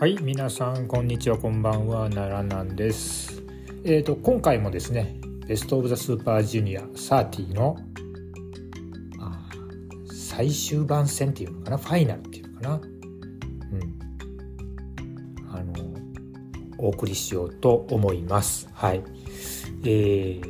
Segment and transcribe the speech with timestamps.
[0.00, 3.42] はい皆さんこんにちはこんばんは奈良なんです。
[3.82, 5.16] えーと今回もですね
[5.48, 7.76] ベストオブザスーパージュニア30の
[10.06, 12.74] 最終盤戦っていうのかなファイナルっていうのかな。
[12.76, 13.98] うん。
[15.50, 15.74] あの
[16.78, 18.68] お送りしようと思います。
[18.72, 19.02] はい。
[19.82, 20.42] えー、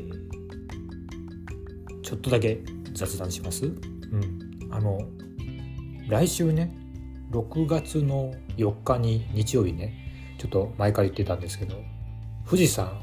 [2.02, 2.60] ちょっとだけ
[2.92, 3.64] 雑談します。
[3.64, 4.68] うん。
[4.70, 4.98] あの
[6.06, 6.77] 来週ね
[7.30, 10.08] 6月の4日に日曜日ね。
[10.38, 11.74] ちょっと前から言ってたんですけど
[12.46, 13.02] 富士山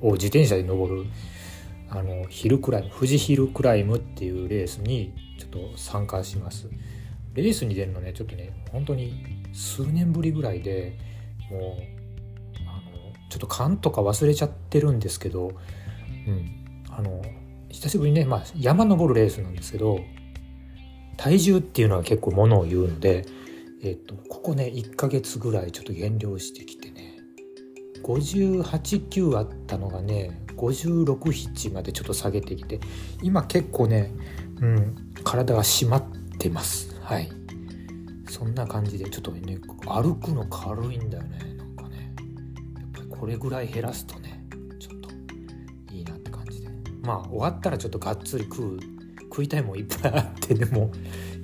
[0.00, 1.04] を自転車で登る
[1.90, 6.68] あのヒルクライム富士ヒルクライムっていうレースにちょっと参加します。
[7.34, 9.12] レースに出るのねちょっとね本当に
[9.52, 10.96] 数年ぶりぐらいで
[11.50, 11.60] もう
[12.68, 15.50] あのちょっと勘とか忘れちゃってるんですけど、
[16.28, 17.20] うん、あの
[17.70, 19.98] 久しぶりにね、まあ、山登るレースなんですけど
[21.16, 23.26] 体重っていうのは結構ものを言うので、
[23.82, 27.18] えっと、ここね1ヶ月ぐらいちょっと減量してきてね
[28.02, 32.80] 58級あったのがね567までちょっと下げてきて
[33.22, 34.12] 今結構ね、
[34.60, 34.94] うん、
[35.24, 36.04] 体が締まっ
[36.38, 36.94] てます。
[37.00, 37.30] はい。
[38.28, 42.14] そんな感じでちょっとね歩くの軽いんだよねなんかね。
[42.80, 44.44] やっぱりこれぐらい減らすとね
[44.78, 46.68] ちょっといいなって感じで。
[47.02, 48.93] まあ終わったらちょっとがっつり食う
[49.34, 50.92] 食いたいもんいっぱいあってでも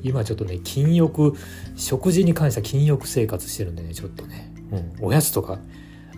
[0.03, 1.35] 今ちょっとね禁欲
[1.75, 5.59] 食事に関しては禁欲生活してるんでねちょっとね、うん、おやつとか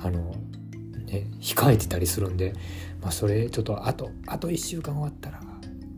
[0.00, 0.34] あの
[1.06, 2.52] ね控えてたりするんで、
[3.00, 5.40] まあ、それちょっとあとあと1週間終わったら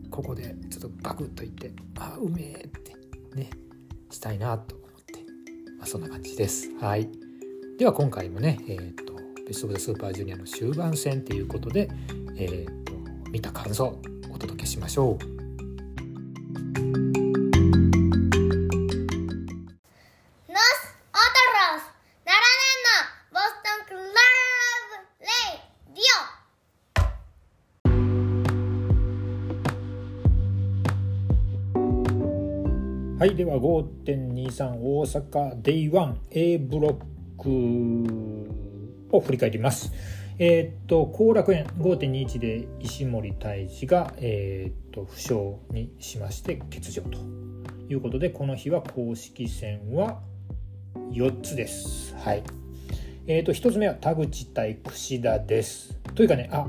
[0.09, 2.95] ここでちょっとバクッといってあうめえって
[3.35, 3.49] ね
[4.09, 5.13] したいなと思って、
[5.77, 6.69] まあ、そんな感じです。
[6.79, 7.09] はい。
[7.77, 9.13] では今回もねえっ、と
[9.45, 11.89] ベスト・オブ・ザ・スーパージュニアの終盤戦ということで、
[12.37, 12.93] えーと
[13.29, 13.99] 見た感想
[14.31, 15.34] お届けしましょう。
[33.55, 39.93] は、5.23大阪 Day1A ブロックを振り返ります。
[40.37, 45.33] えー、っと後楽園5.21で石森泰治が、えー、っと負傷
[45.71, 47.19] にしまして欠場と
[47.87, 50.19] いうことでこの日は公式戦は
[51.11, 52.15] 4つです。
[52.17, 52.43] はい。
[53.27, 55.97] えー、っと1つ目は田口対櫛田です。
[56.15, 56.67] というかねあ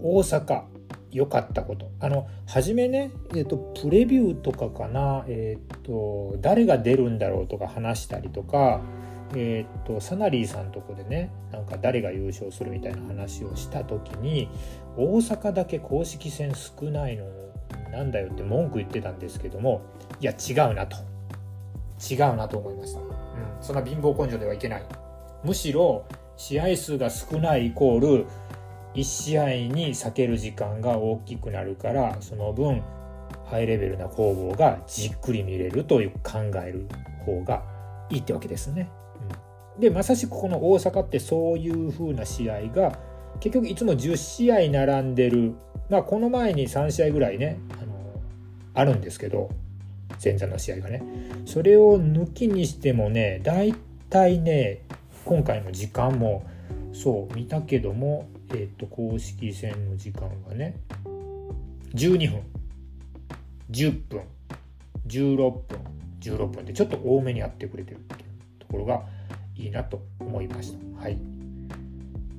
[0.00, 0.79] 大阪
[1.12, 1.90] 良かったこと。
[2.00, 8.80] あの初めね、えーと、プレビューとかかな、えーと、誰が出るんだろうとか話したりとか、
[9.34, 14.48] えーと、サナリーさんとこでねなんか誰が優勝するみたいな話をした時に
[14.96, 17.24] 大阪だけ公式戦少ないの
[17.92, 19.82] なんだよって文句言ってたんですけども
[20.20, 20.96] いや違うなと。
[22.10, 23.06] 違うなと思いました、うん、
[23.60, 24.82] そんな貧乏根性ではいけない。
[25.44, 26.06] むしろ
[26.36, 28.26] 試合数が少ないイコール
[28.94, 32.82] 1試合に避ける時間が大きくなるからその分
[33.46, 36.86] ハイレベルな攻防がじっくり見れるという考える
[37.24, 37.62] 方が
[38.10, 38.90] いいってわけですね。
[39.78, 42.98] でまさしくこの大阪ってそういう風な試合が
[43.40, 45.54] 結局いつも10試合並んでる。
[45.88, 48.20] まあこの前に3試合ぐらいねあの
[48.74, 49.50] あるんですけど
[50.22, 51.02] 前座の試合がね。
[51.46, 53.74] それを抜きにしてもね大
[54.10, 54.82] 体ね
[55.24, 56.44] 今回の時間も
[56.92, 60.76] そう見たけどもえっ、と公式戦の時間がね
[61.94, 62.42] 12分
[63.70, 64.22] 10分
[65.06, 65.78] 16分
[66.20, 68.20] 16分でちょっと多めにやってくれてるっていう
[68.58, 69.02] ところが
[69.56, 71.02] いいなと思いました。
[71.02, 71.18] はい、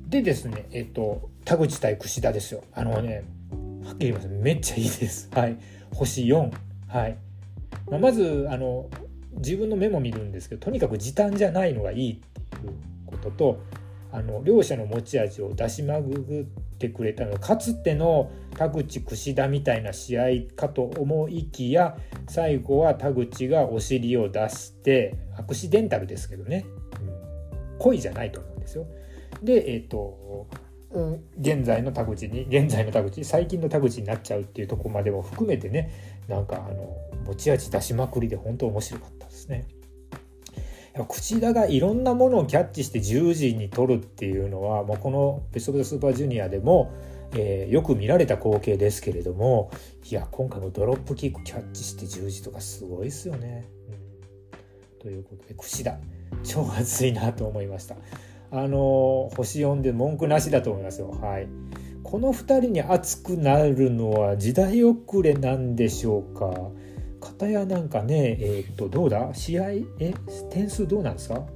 [0.08, 2.62] でですねえっ、と田口対櫛田ですよ。
[2.72, 3.24] あのね
[3.84, 5.28] はっきり言いますめっちゃいいです。
[5.32, 5.56] はい、
[5.92, 6.50] 星4。
[6.88, 7.16] はい。
[7.90, 8.88] まあ、まずあの
[9.36, 12.74] 自分のメモ見るんですけどとにかく時短じゃないのがいいっていう
[13.06, 13.60] ことと
[14.12, 16.44] あの両者の持ち味を出しまぐっ
[16.78, 20.24] てくれたのかつての田口櫛田みたいな試合
[20.54, 21.96] かと思いきや
[22.28, 26.66] 最後は田口がお尻を出してアクシデンタルですけどね、
[27.00, 28.86] うん、恋じゃないと思うんですよ。
[29.42, 30.46] でえっ、ー、と
[30.94, 35.90] うん、現在の田口に現在の田口最近の田口になっちゃうっていうとこまでも含めてね
[36.28, 36.94] なんかあの
[37.24, 39.66] 持ち味出しまくりで本当面白かったですね。
[41.08, 46.92] 口田がいろんなものをキャッチして十字に取るっていうのはもうこのベスト・オブ・ザ・スーパージュニアでも、
[47.34, 49.70] えー、よく見られた光景ですけれども
[50.04, 53.68] いや今回もドロップキックキャッチして十字とかすごいですよね。
[53.88, 55.98] うん、ということで櫛田
[56.44, 57.96] 超熱いなと思いました。
[58.50, 61.10] あの星4で文句なしだと思いますよ。
[61.10, 61.48] はい。
[62.02, 66.52] この2人に熱くなるのは時代遅れなんでしょうか？
[67.22, 69.32] 片やなんかねえー、っとどうだ？
[69.32, 69.70] 試合？
[70.00, 70.14] え
[70.50, 71.46] 点数どうなんですか？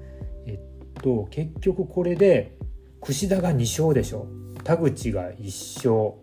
[0.46, 2.56] えっと結局これで
[3.00, 4.26] 櫛田が2勝でしょ。
[4.64, 6.22] 田口が1勝。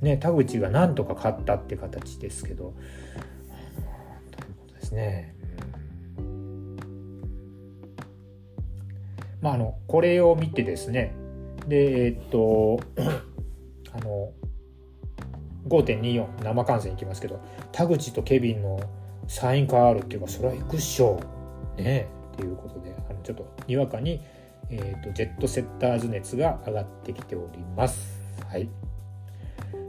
[0.00, 2.74] ね田口がなんとか勝ったって形ですけど。
[4.30, 5.34] ということですね。
[9.40, 11.14] まあ、あのこれを見てですね。
[11.66, 12.80] でえっと
[13.92, 14.32] あの
[15.66, 17.40] 5.24生観戦いきますけど
[17.72, 18.80] 田口とケビンの
[19.26, 21.20] サインカーあるっていうかそれは行くっしょ
[21.76, 24.22] ねえっていうことであのちょっとにわかに、
[24.70, 28.18] えーと、ジェットセッターズ熱が上がってきております。
[28.48, 28.68] はい、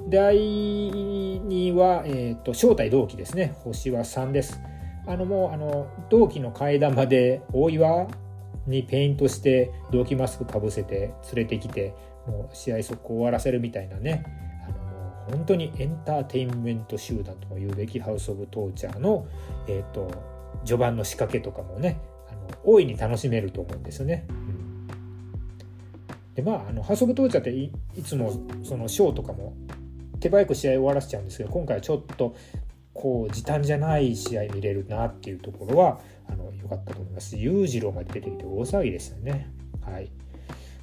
[0.09, 4.59] 第2は、えーと、正体同期ですね星は3です。
[5.07, 8.07] あのもうあの同期の階段まで大岩
[8.67, 11.95] にペイントして同期マスクかぶせて連れてきて
[12.27, 14.48] もう試合速攻終わらせるみたいなね
[15.29, 19.27] 本当にエンターテインメント集団とも言うべきハウス・オブ・トーチャーの、
[19.67, 20.11] えーと、
[20.65, 21.99] 序盤の仕掛けとかもね
[22.29, 24.25] あの大いに楽しめると思うんですよね。
[26.35, 28.33] でまああのハウス・オブ・トーチャーっていつも
[28.63, 29.53] そのショーとかも
[30.19, 32.35] 手早く試合終わらせちゃうんですけど今回はちょっと
[32.93, 37.37] こう時短じゃない試合見れるなっていうところはあの良かったと思います。
[37.37, 39.49] 裕次郎まで出てきて大騒ぎでしたね。
[39.81, 40.11] はい、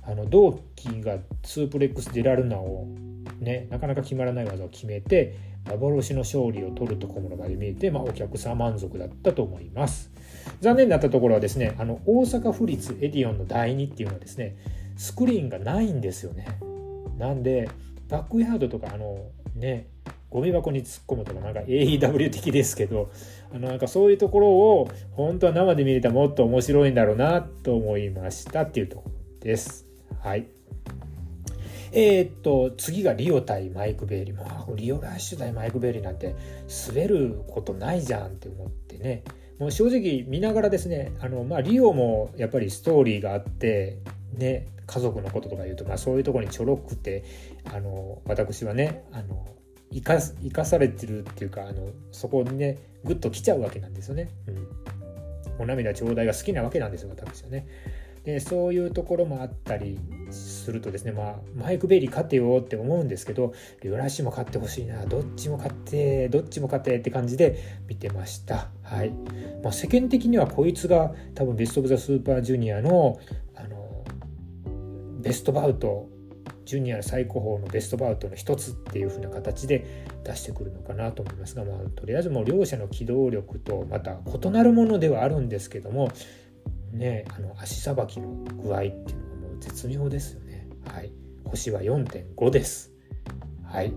[0.03, 2.87] あの同期がスープレックス・デラルナを
[3.41, 5.37] ね、なかなか決まらない技を決めて
[5.69, 10.11] 幻の勝利を取るところまで見えて、まあ、お客さん満足だったと思います
[10.61, 14.57] 残念だったところはですねあの大阪府立エディオンの第2っていうのはですね
[14.97, 16.47] スクリーンがないんですよね
[17.19, 17.69] なんで
[18.09, 19.19] バックヤードとかあの
[19.55, 19.89] ね
[20.31, 23.11] ゴミ箱に突っ込むとかなんか AEW 的ですけど
[23.53, 29.87] あのなんかそういうところを本当は生で見れたらもっと面白いんだろうなと思いましたっていうところです。
[30.21, 30.49] はい。
[31.99, 36.37] えー、っと次がリオ対マイク・ベイリーもうリオラッシュ対マイク・ベイリーなんて
[36.89, 39.25] 滑ることないじゃんって思ってね
[39.59, 43.97] もう正直見ながらですねあの、まあ、リオもやっぱりストーリーがあって
[44.35, 47.25] ね家族のこととか言うと、まあ、そういうところにちょろくて
[47.65, 49.47] あの私はねあの
[49.91, 54.29] 生か生かされてるっていうかあのそこにねグッと来ちゃうわけなんですよね。
[54.47, 54.51] う
[55.61, 57.67] ん、お涙頂戴が好きなわけなんですよ私はね。
[58.27, 60.01] でそういうところもあったり
[60.33, 67.57] するとですね、まあ、マイク・ベイリー勝てよって思うんですけどリオラシも勝ってほしいなどっちも勝ってどっちも勝てって感じで
[67.87, 69.13] 見てました、はい。
[69.63, 73.21] まあ、世間的にはこいつが多分ベスト・オブ・ザ・スーパージュニアの
[73.55, 74.05] あの
[75.21, 76.09] ベストバウト
[76.65, 86.11] ジュニア最高峰のベストバウトの一つっていう風な形で出してくるのかなと思いますが、まあ、とりあえずもう両者の機動力とまた異なるものではあるんですけども
[86.97, 88.29] ねあの足さばきの
[88.63, 90.69] 具合っていうのがもう絶妙ですよね。
[90.87, 91.13] はい。
[91.45, 92.93] 星は4.5です。
[93.65, 93.93] はい。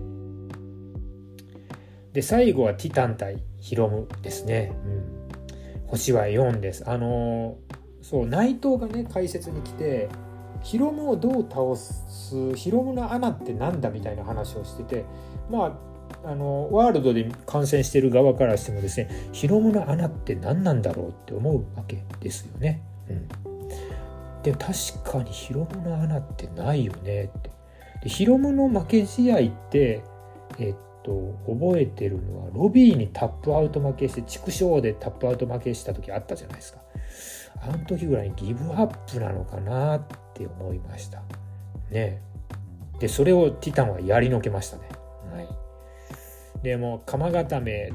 [2.12, 6.88] で最後はティタン対ヒロムですね、うん、星は4です。
[6.88, 7.56] あの
[8.02, 10.08] そう内藤がね解説に来て
[10.62, 15.04] ヒロムをどう倒すヒロムの穴ってなんだみたいな話をしてて
[15.50, 15.78] ま
[16.24, 22.82] ああのワールドで観戦してる側からしてもですねヒロムの穴って何なんだろうって思うわけですよね。
[24.42, 27.50] で確かにヒロムの穴ってないよねって。
[28.02, 30.02] でヒロムの負け試合って
[30.58, 36.80] えっと覚えてるのはロビーにタップアウト負けして畜生でタップアウト負けした時あったじゃないですか。
[37.62, 40.02] あの時ぐらいにギブアップなのかなっ
[40.34, 41.22] て思いました。
[41.90, 42.22] ね。
[42.98, 44.88] でそれをティタンはやりのけましたね。
[45.32, 45.48] はい。
[46.62, 47.90] でも釜固め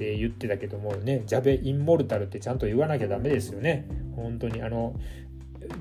[0.00, 3.86] って言ってたけどもねジャベインモルタルってちゃんと言わなきゃダメですよね。
[4.16, 4.94] 本当にあの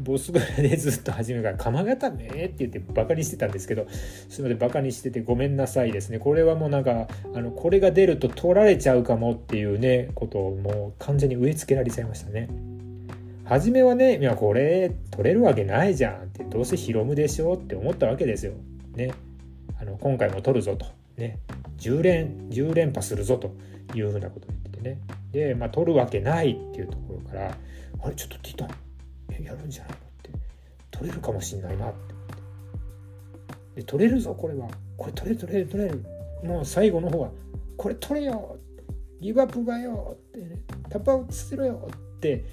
[0.02, 3.88] ボスぐらいでずっと初めから「釜固め」って言ってバカにしてたんですけど
[4.28, 6.20] すいませんバカにしててごめんなさいですね。
[6.20, 12.50] これはもうなんかあのこれが出ると取られちゃうかもっていうねことをもう完全に植え付けられちゃいましたね。
[13.46, 18.52] 初めはねいやこれ取れるわけないじゃんってどうせヒロムでしょって思ったわけですよ。
[18.96, 19.12] ね。
[19.80, 20.99] あの今回も取るぞと。
[21.20, 21.40] ね
[21.78, 23.56] 10連10連覇するぞと
[23.96, 25.00] いうふうなことを言っててね。
[25.32, 27.56] でまあ取るわけないっていうところから
[28.02, 30.10] あれちょっとティタンやるんじゃないのって。
[30.92, 32.16] 取れるかもしんないなって
[33.76, 34.68] で取れるぞこれは。
[34.98, 36.04] これ取れる取れる取れる。
[36.44, 37.32] もう最後の方は
[37.78, 38.58] これ取れよ
[39.22, 42.44] ギブアップがよって、ね、タップアウトするよって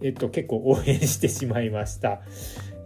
[0.00, 2.20] えっと結構応援してしまいました。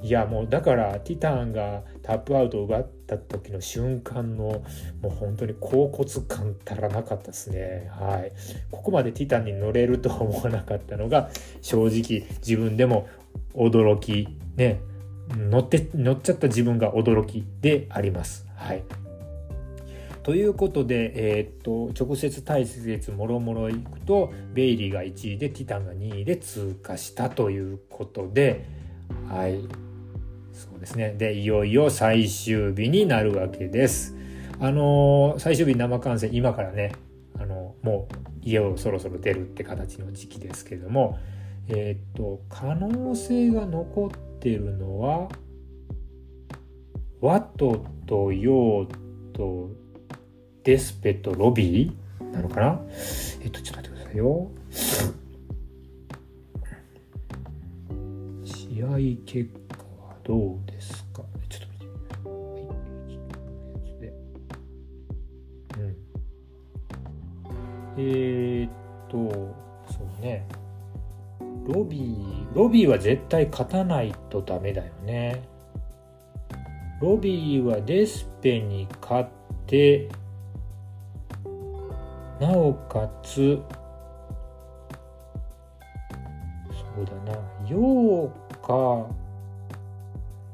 [0.02, 4.62] いやもうだからティタンがタップアウトを奪った時の瞬間のも
[5.04, 7.90] う本当に甲骨感たらなかったですね。
[7.92, 8.32] はい。
[8.70, 11.30] ここまでティタンに乗れるとは思わなかったのが
[11.60, 13.08] 正直自分でも
[13.54, 14.80] 驚きね
[15.36, 18.46] 乗って乗っちゃった自分が驚きであります。
[18.56, 18.82] はい。
[20.22, 28.64] ということで、えー、っと直接対決もろもろいくとベイリーが1位でティタンが2位で通過したということで
[29.28, 29.89] はい。
[30.80, 34.16] ですねでいよいよ最終日になるわけです。
[34.58, 36.92] あのー、最終日生観戦今からね
[37.38, 41.18] あのもう家をそろそろ出るって形の時期ですけれども
[41.68, 45.28] えっ、と可能性が残ってるのは
[47.20, 49.70] ワトとヨーと
[50.64, 52.80] デスペとロビーなのかな？
[53.42, 54.50] えっと、ちょっと待ってくださいよ。
[58.44, 58.96] 試合
[59.26, 60.58] 結果はどう
[68.00, 68.70] えー、っ
[69.08, 69.18] と、
[69.92, 70.46] そうね。
[71.66, 75.42] ロビー、ロビーは絶対勝たないとダメだよね。
[77.00, 79.28] ロビーはデスペに勝っ
[79.66, 80.08] て、
[82.40, 83.62] なおかつ
[86.96, 87.38] そうだな
[87.68, 89.06] ヨウか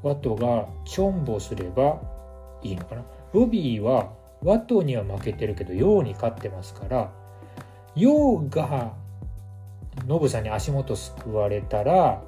[0.03, 1.99] ワトがチョンボすれば
[2.61, 4.11] いいのかなロビーは
[4.43, 7.11] ワトには負けてるけどヨウに勝ってますから
[7.97, 8.93] ヨウが
[10.05, 12.21] ノブさんに足元すくわれたら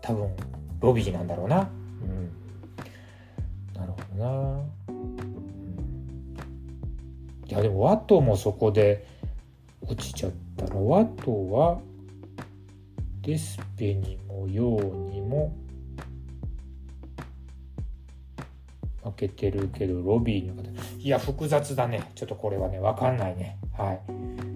[0.00, 0.30] 多分
[0.80, 1.68] ロビーなんだろうな。
[2.02, 2.30] うん、
[3.74, 4.60] なるほどな。
[7.48, 9.06] いやでもワトもそこで
[9.82, 11.80] 落ちちゃったらワトは
[13.22, 15.52] デスペにもヨウにも
[19.10, 24.00] 負けてるけどロビーの方いや複雑だねちょっとこれはね分かんないねはい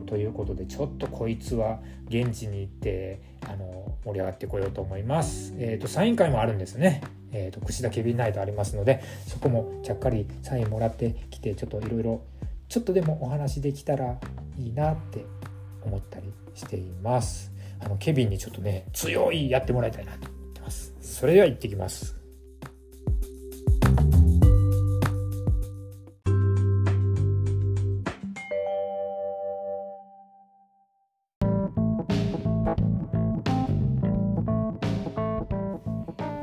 [0.06, 1.78] ということでちょっとこいつは
[2.08, 7.02] 現地に行ってあの盛り上がってこようと思いますえっ、ー、とサイン会もあるんですね
[7.34, 12.22] えーと、と串田ケビンナイトありますのでそこもちゃっかりサインもらってきてちょっといろいろ
[12.68, 14.18] ちょっとでもお話できたら
[14.58, 15.24] いいなって
[15.82, 17.52] 思ったりしています。
[17.80, 20.94] あのケビンにちょっとね強いやってもらいたいなと思ってます。
[21.00, 22.21] それでは行ってきます。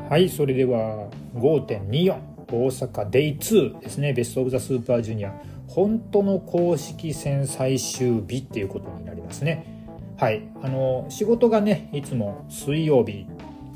[0.10, 2.20] はい、それでは5.24
[2.51, 5.34] 大阪デイ2ですねベスト・オブ・ザ・スーパージュニア
[5.68, 9.86] 本当の公式戦最終日っていうことになりますね。
[10.18, 10.50] はい。
[10.63, 13.28] あの、仕事がね、いつも水曜日、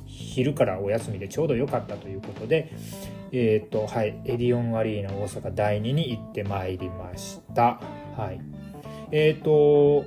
[0.07, 2.73] 昼からお休みでちょうど良かったということで、
[3.31, 7.79] えっ、ー、と、はい、エディオンアリーナ大阪第2に行ってまいりました。
[8.17, 8.41] はい。
[9.11, 10.05] えっ、ー、と、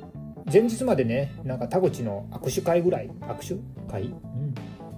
[0.52, 3.54] 前日までね、なんか田口の握手会ぐらい、握手
[3.88, 4.02] 会？
[4.02, 4.54] うん。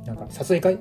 [0.07, 0.79] なんか撮影会？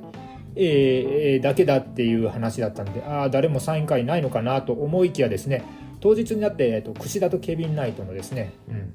[0.56, 5.64] えー、だけだっていう話だったんで、ああ、誰もサイン会ないのかなと思いきやですね、
[6.00, 8.94] 当日になって、えっと、串田とケビン・ナイトのですね、うん、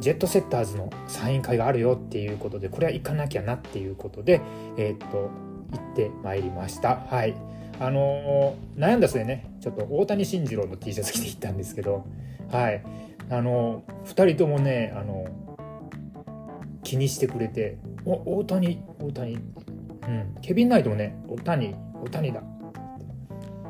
[0.00, 4.40] ジェットセッターズのサイン会があるよっていうことでこれは行かなきゃなっていうことで、
[4.76, 5.30] えっと
[5.72, 6.96] 行ってまいりました。
[7.10, 7.34] はい。
[7.80, 12.06] あのー、悩んだ末ねちょっと大谷慎次郎の T シャツ着て行ったんですけど
[12.52, 12.84] はい。
[13.30, 19.38] あのー、2人ともねあのー、気にしてくれて「お大谷大谷」
[20.08, 20.34] うん。
[20.40, 22.42] ケビン・ナイトもね「大谷大谷だ」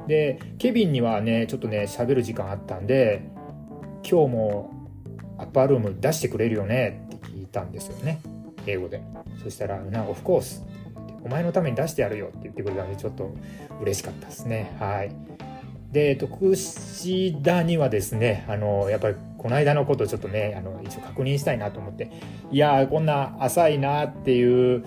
[0.06, 3.22] でケビンにはねちょっとね喋る時間あったんで
[4.08, 4.70] 今日も
[5.38, 8.20] アッパールーム出してくれるよねって聞いたんですよね。
[8.66, 9.02] 英語で。
[9.42, 10.64] そしたら「なオフコース」
[11.24, 13.34] お前のために出してやるよって言ってくれたんでちょっと
[13.80, 14.72] 嬉しかったですね。
[14.78, 15.12] はい。
[15.90, 22.10] で徳志田にはですねあのやっぱりこの間のことちょっとねあの一応確認したいなと思って。
[22.50, 24.86] いやこんな浅いなっていう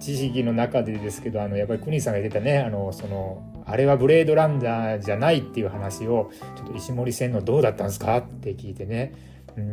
[0.00, 9.12] 知識の中でですけどあのやっぱりクニさんが言ってたねあのそのあれはブレードランナーじゃないっていう話をちょっと石森線のどうだったんですかって聞いてね。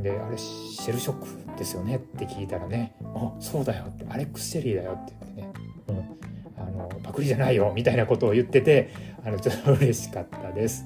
[0.03, 5.53] であれシェルショックですよねって聞いたらね「あそうだよ」って「アレックス・シェリーだよ」って言ってね、
[5.87, 8.89] うん、あのパクリじゃないよみたいなことを言ってて
[9.23, 10.85] あのちょっと嬉しかったです。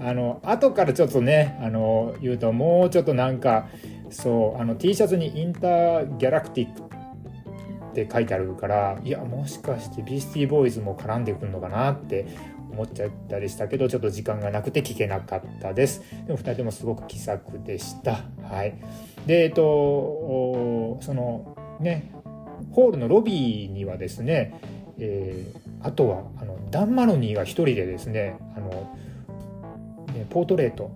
[0.00, 3.68] あの後からちょっとねあの言うともうちょっとなんか
[4.10, 6.82] そうあの T シャツに「インターギャラクティック」
[7.90, 12.26] って書いてあるからいやもしかしてビースティーボーイズも絡んでくるのかなって
[12.70, 16.02] 思っちゃったりしたけどちょっと時間がなくて聞けなかったです。
[16.26, 18.24] でも2人ともすごく気さくでした。
[18.42, 18.74] はい。
[19.26, 22.12] でえっとそのね
[22.72, 24.60] ホールのロビーにはですね、
[24.98, 28.94] えー、あとはあのダン・マロニーが1人でですねあの
[30.24, 30.90] ポートレート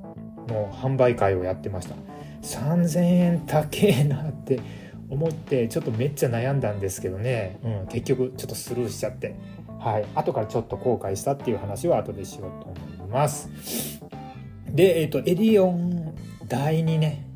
[0.48, 1.94] の販売会をやってました
[2.42, 4.60] 3000円高えなって
[5.08, 9.36] 思ってちょっとめっちゃ悩んだんですけどね、うん、結局ちょっとスルーしちゃって
[9.78, 14.00] はい後からちょっと後悔したっていう話は後でしようと思います。
[14.74, 16.14] で、えっ、ー、と、エディオン
[16.46, 17.26] 第2ね。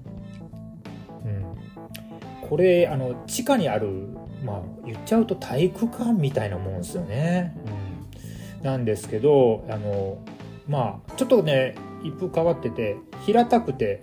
[1.25, 2.49] うん。
[2.49, 4.09] これ、あの、地下にある、
[4.45, 7.57] まあ、言っちゃうと体育館みたいなもんですよね。
[8.61, 8.65] うん。
[8.65, 10.19] なんですけど、あの、
[10.69, 14.03] まあ、ちょっとね、一風変わってて、平たくて、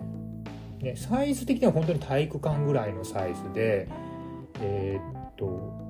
[0.80, 3.88] ね、サイズ的には本当に体育館ぐらいのサイズで、
[4.62, 5.89] えー、っと、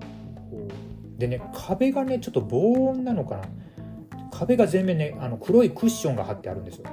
[1.17, 3.43] でね、壁がね、ちょっと防音なのかな。
[4.31, 6.85] 壁が全面ね、あの黒いクッションが貼ってあるんですよ。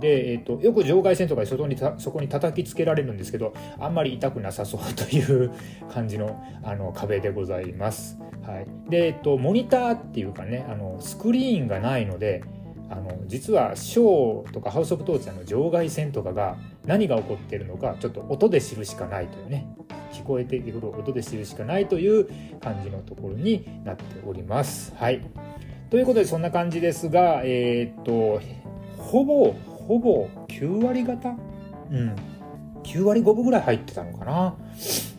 [0.00, 5.52] で、えーと、よく場外線とかで外にそこに叩きつけられるんですけどあんまり痛くなさそうという
[5.90, 8.18] 感じのあの壁でございます。
[8.42, 12.42] はい、で、えーと、モニターっていうかねあのスクリーンがないので
[12.88, 19.66] あの実はショーとかハウス・オブ・トーチャーの場外線とかが何が起こっているのかちょっと音で知るしかないというね
[20.12, 22.28] 聞こえてくる音で知るしかないという
[22.60, 24.94] 感じのところになっております。
[24.96, 25.20] はい
[25.90, 28.40] ということでそんな感じですが、えっ、と
[28.98, 29.54] ほぼ
[29.86, 31.36] ほぼ9割方？
[31.90, 32.16] うん。
[32.82, 34.54] 9割5分ぐらい入ってたのかな、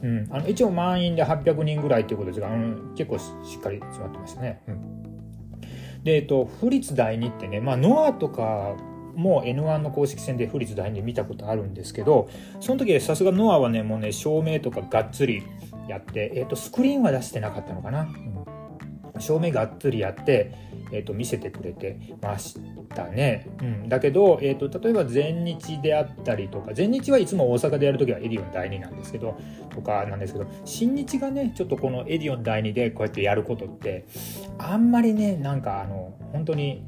[0.01, 8.77] うん、あの一応満員で800人ぐらいということですがあの結構しっかり詰まってましたね、うん、でえっと府立第2ってねまあノアとか
[9.15, 12.29] も N1 の公式戦で府立第2で見たことあるんですけど
[12.61, 15.43] その時さすがノアはねもうね照明とかがっつり
[15.89, 18.45] やって、えっと、スクリーンは出してなかったのかな、うん。
[19.19, 20.53] 照明がっつりやって、
[20.91, 22.59] えーと、見せてくれてまし
[22.93, 23.47] たね。
[23.61, 29.37] うん、だけど、えーと、例えば全日であったりとか全日はいつも大阪でやるときはエディオン第2なんですけど
[29.69, 34.05] とかなんですけど新日がねちょっとこのエディオン第2でこうやってやることって
[34.57, 36.85] あんまりねなんかあの本当に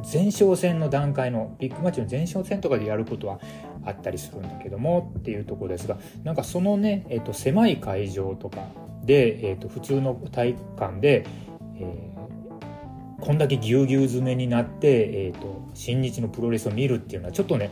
[0.00, 3.40] 前哨戦の段階のビッグマッチの前哨戦とかでやることは
[3.84, 8.68] あったりするんだけどもっていうとこですがなんかそのね、えーと、狭い会場とか
[9.04, 11.26] で、えーと普通の体育館で
[11.84, 12.12] え、
[13.20, 17.70] こんだけぎゅうぎゅう詰めになって、えーと、新日のプロレスを見るっていうのはちょっとね、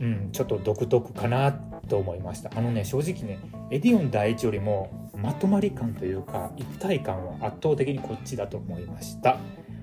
[0.00, 2.50] うん、ちょっと独特かなと思いました。
[2.54, 3.38] あのね正直ね
[3.70, 9.38] エディオン第一よりもまとまり感というか一体感は圧倒的にこっちだと思いました。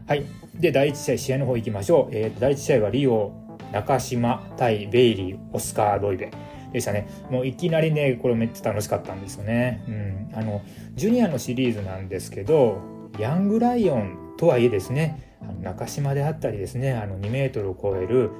[0.08, 0.26] はい。
[0.56, 3.34] で第1試合試合の方行きましょう、えーと、第1試合はリオ
[3.72, 6.32] 中島対ベイリーオスカー・ロイベ。
[6.72, 7.10] でしたね。
[7.30, 9.84] もういきなりねこれめっちゃ楽しかったんですよね。
[9.88, 10.40] うん。
[10.40, 10.62] あの
[10.96, 18.32] ジュニアのシリーズなんですけどヤングライオンとはいえですね中島であったりですねあの2メートルを超える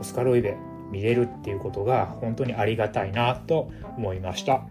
[0.00, 0.56] オスカロイベ
[0.90, 4.62] 見れるっていうことが本当にありがたいなと思いました。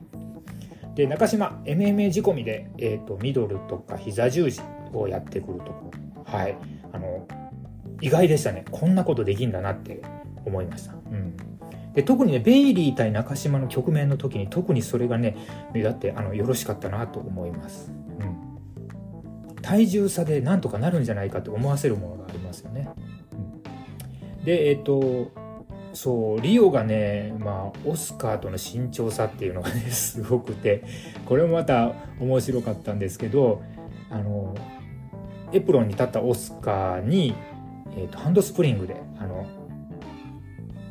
[0.96, 4.62] で中島 MMA 仕込みで、えーと、ミドルとか膝十字
[4.94, 5.92] をやってくると。
[6.24, 6.56] はい。
[6.92, 7.28] あの
[8.00, 8.63] 意外でしたね。
[8.70, 10.02] こんなことできんだなって
[10.46, 11.36] 思いました、うん、
[11.94, 15.36] で特にねベイリー対中島の局面の時に特にそれがね
[15.74, 18.43] 目立ってあのよろしかったなと思います、うん。
[19.63, 22.89] 体重差でなんとかなるんじゃないかと思わせるものがありますよね。
[23.32, 25.32] うん、でえっ、ー、と
[25.93, 30.84] そうリオがね、まあ、オスカーとの身長差っていうのがね すごくて
[31.26, 33.62] これもまた面白かったんですけど
[34.10, 34.56] あの
[35.52, 37.36] エプロンに立ったオスカーに、
[37.95, 39.45] えーと、ハンドスプリングであの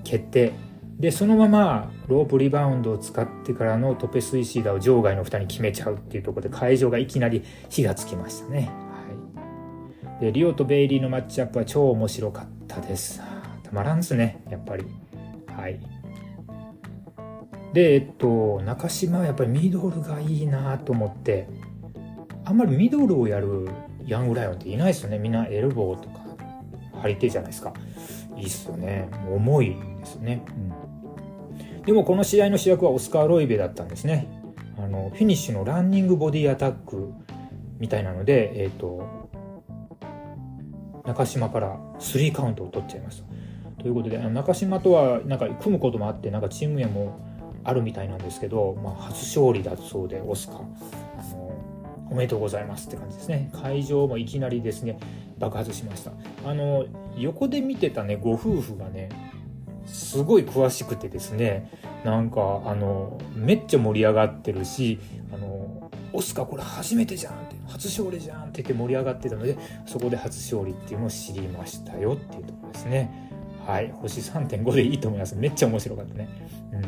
[0.04, 0.52] 蹴って
[0.98, 8.70] でそのままロープリバウンドを使ってからのトペスイシーダを場外の2人に決めちゃうっていうところで会場がいきなり火がつきましたね。
[10.11, 13.20] はい、でリオとベイリーのマッチアップは超面白かったです。
[13.62, 14.85] たまらんですねやっぱり。
[15.57, 15.81] はい、
[17.72, 21.48] でえっと中島はやっぱりミドルがいいなと思って
[22.44, 23.68] あんまりミドルをやる
[24.07, 26.20] ヤングライオンっていないですよねみんなエルボーとか
[27.00, 27.72] 張り手じゃないですか
[28.37, 29.09] いいっすよね。
[29.31, 31.85] 重いですね、うん。
[31.85, 34.29] でもこの試合の主役はオスカー・ロイベだったんですね。
[34.79, 37.12] あのフィニッシュのランニングボディアタック
[37.79, 39.31] みたいなので、えーと、
[41.05, 43.83] 中島から3カウントを取っちゃいました。
[43.83, 47.18] ということで中島とはなんか組むこともあってなんかチーム名も
[47.64, 51.12] あるみたいなんですけど、まあ、初勝利だそうでオスカー。
[52.12, 53.51] おめでとうございますって感じですね。
[53.55, 54.98] 会場もいきなりですね
[55.38, 56.12] 爆発しました。
[56.44, 56.85] あの
[57.16, 59.09] 横で見てたねご夫婦がね
[59.87, 61.70] すごい詳しくてですね
[62.05, 65.01] なんかあのめっちゃ盛り上がってるし
[65.33, 73.11] あのオスカこれ初めてじゃんって初勝利じゃんって言って盛り上がってたのでそこで初勝利っていうのを知りましたよっていうところですね。
[73.66, 73.90] はい。
[73.92, 75.37] 星3.5でいいと思います。
[75.37, 76.29] めっちゃ面白かったね。
[76.72, 76.83] うん。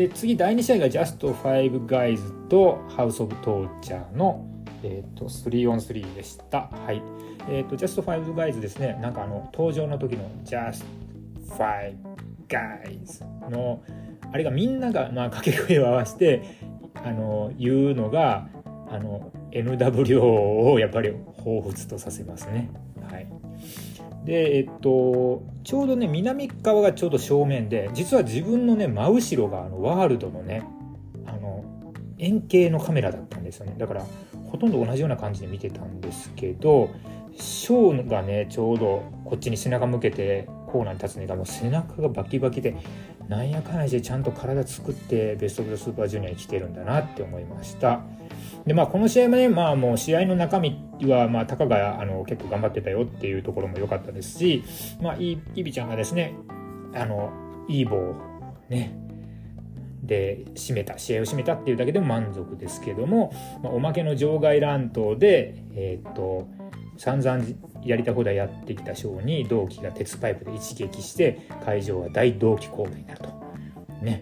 [0.00, 4.46] で次第2試合がジャスト5ガイズとハウス・オブ・トーチャーの
[4.82, 6.70] えーと、3on3 でした。
[6.86, 7.02] はい。
[7.50, 8.98] えっ、ー、と、ジャスト5ガイズですね。
[9.02, 10.86] なんかあの、登場の時の Just
[11.50, 11.96] Five
[12.48, 13.82] Guys の
[14.32, 16.42] あれがみんなが、まあ、掛け声を合わせて
[16.94, 18.48] あの言うのが
[18.88, 22.70] あの NWO をやっぱり彷彿とさせますね。
[23.10, 23.26] はい
[24.24, 30.64] でえっとちょうどね南側がちょうど正面で実は自分のね真後ろがあのワールドのね
[31.26, 31.64] あの
[32.18, 33.76] 円形のカメラだったんですよね。
[33.78, 34.04] だから
[34.50, 36.90] ほとんど同じような感じで見てたんですけど
[37.36, 42.74] ショーがねちょうどこっちに背中向けてコーナーに立つねがもう背中がバキバキで
[43.30, 48.00] なんやかんやしてちゃんと体作ってベスト・オブ・ザ・スーパージュニアに来てるんだなって思いました。
[48.66, 54.64] でまあこの試合もねまあもう試合の中身はまあたかがあの結構頑張ってたよっていうところも良かったですし
[55.00, 56.34] まあイビちゃんがですね
[56.92, 57.32] あの
[57.68, 58.16] いい棒を
[58.68, 58.98] ね
[60.02, 66.48] で締めた試合を締めたっていうだけでも満足ですけども、まあ、おまけの場外乱闘でえー、っと
[66.96, 67.44] 散々
[67.84, 73.28] やりたことはやってきたショーに同期が鉄パイプで一撃して会場は大同期行動になると。
[74.02, 74.20] ね。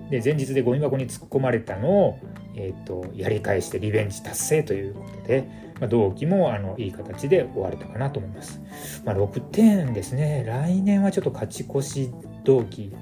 [0.00, 2.18] ん、で前日でゴミ箱に突っ込まれたのを、
[2.56, 5.48] えーと、やり返してリベンジ達成ということで、
[5.80, 8.60] まあ、同期もあのいい形で終われたかなと思います。
[9.04, 10.44] まあ、6点ですね。
[10.46, 12.12] 来年はちょっと勝ち越し
[12.44, 12.92] 同期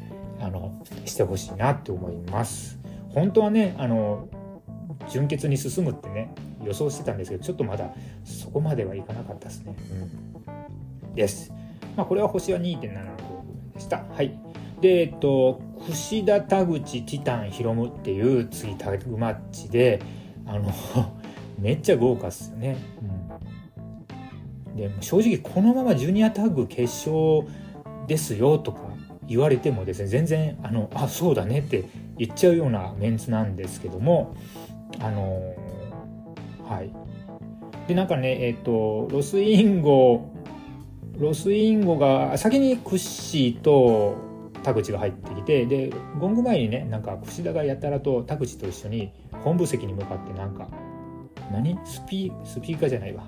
[0.40, 2.78] あのしてほしいなと思います。
[3.10, 4.28] 本当はねあの
[5.08, 7.92] 準決に進むってね予想してたんですけどちょっとまだ
[8.24, 9.74] そこまではいかなかったですね。
[11.08, 11.52] うん、です。
[11.96, 14.04] まあ、これは星は2.75でした。
[14.04, 14.38] はい。
[14.80, 20.00] で、えっと、串田田口ティタンヒロムっていう次タグマッチで
[20.46, 20.70] あの
[21.58, 22.76] めっちゃ豪華っすよね。
[24.70, 27.46] うん、で正直このままジュニアタッグ決勝
[28.06, 28.80] ですよとか
[29.26, 31.84] 言われてもですね全然あのあそうだねって
[32.18, 34.34] 言っちゃうようなメンツなんですけども
[35.00, 35.54] あの
[36.68, 36.92] はい。
[37.88, 40.30] でなんかねえっ、ー、とロスインゴ
[41.18, 44.16] ロスインゴが先にクッシーと
[44.62, 49.12] 田口が入ってきてでゴング前にねなんか櫛田がやたらと田口と一緒に
[49.44, 50.68] 本部席に向かってなんか
[51.50, 51.78] 何？
[51.84, 53.24] スピスピーカーじゃないわ。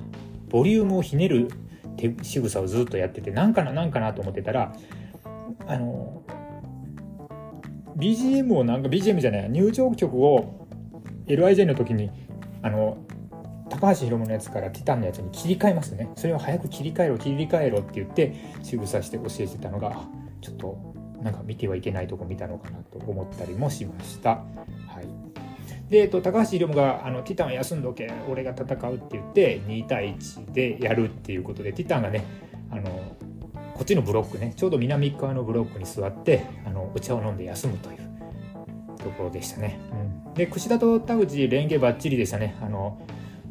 [0.49, 1.51] ボリュームをひねる
[1.97, 4.75] 手仕草をずっとやっててなんかななんかなと思ってたら
[5.67, 6.23] あの
[7.97, 10.62] BGM をなんか BGM じゃない入場曲を
[11.27, 12.11] LIJ の時に
[12.63, 12.99] あの
[13.69, 16.11] 高橋宏夢のやつからティタンのやつに切り替えますね。
[16.15, 20.03] それを早く切り替えろ切り替えろって言って仕草して教えてたのが
[20.43, 24.31] ちょっとなんか見てはいけないとこ見たのかなと思ったりもしました。
[24.31, 25.33] はい。
[25.89, 32.25] で、えっと、高橋宏夢があの「ティタンは休んどけ俺が戦う」って言って2対1でやるっていうことでティタンがね
[32.71, 32.83] あの
[33.75, 38.12] こっちのブロックねちょうど南側のブロックに座ってあのお茶を飲んで休むという。
[39.03, 39.79] ところでしたね。
[40.27, 42.57] うん、で櫛田と田口連携ばっちりでしたね。
[42.63, 43.01] あの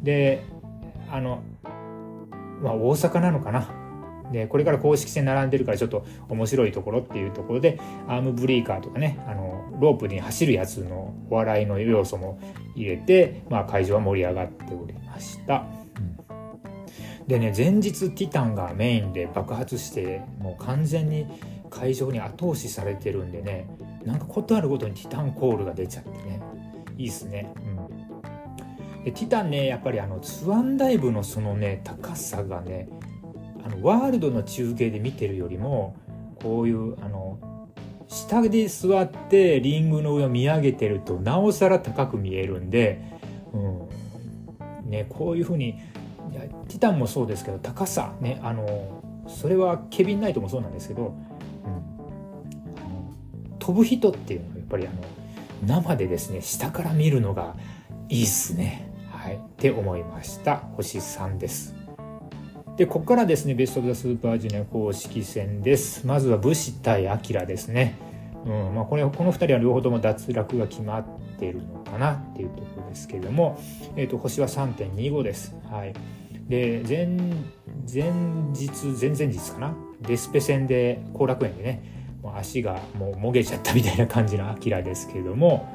[0.02, 0.44] で
[1.10, 1.42] あの、
[2.62, 3.68] まあ、大阪なのかな。
[4.32, 12.40] でこれから公式戦並んでるからちょっと面白いところっていうところでアームブレーカーとかねあのロープに走るやつのお笑いの要素も
[12.74, 15.66] 入れて、まあ、会場は盛り上がっておりました。
[17.20, 21.26] うん、でね前日ティタンがメインで爆発してもう完全に
[21.72, 23.66] 会場に後押しされてるんでね
[24.04, 26.40] なんかことあるごとにティタンコールが出ちゃってね。
[26.98, 27.52] いいっすね。
[27.56, 29.04] うん。
[29.04, 32.88] でティタンねやっぱりあのツワンダイブのそのね高さがね
[33.64, 35.96] あのワールドの中継で見てるよりも
[36.42, 37.38] こういうあの
[38.08, 43.00] 下で座ってリングの上を見上げてるとなおさら高く見えるんで、
[43.52, 44.90] うん。
[44.90, 45.70] ね、こういうふうに
[46.30, 51.14] いやティタンもそうですけど高さねあのそれはケビン・ナイトもそうなんですけど
[53.62, 54.96] 飛ぶ人っていうのはやっぱりあの
[55.64, 57.54] 生でですね下から見るのが
[58.08, 58.92] いいっすね。
[59.08, 59.36] はい。
[59.36, 60.56] って思いました。
[60.56, 61.76] 星3です。
[62.76, 66.04] でここからですねベスト・オブ・ザ・スーパージュニア公式戦です。
[66.08, 67.96] まずは武士対アキラですね。
[68.44, 68.74] うん。
[68.74, 71.04] まあ、これこの2人は両方とも脱落が決まっ
[71.38, 73.60] ているのかなっていうところですけれども、
[73.94, 75.54] えーと、星は3.25です。
[75.70, 75.94] はい、
[76.48, 77.06] で前
[77.92, 78.12] 前
[78.52, 79.76] 日前々日かな？
[80.00, 82.01] デスペ戦で後楽園でね
[82.32, 85.68] もう足がもうもげちゃったみたいな感じのアキラですけれども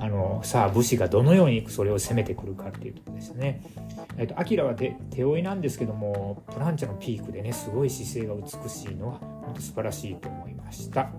[0.00, 3.62] あのさあ武士がどのようにそれを攻めてくるかっていうところですね。
[4.16, 11.10] えっと、アキラは手手負いなんですけどもプランチャのピークでねすごい姿勢が美しいのは本当素晴らしいと思いました。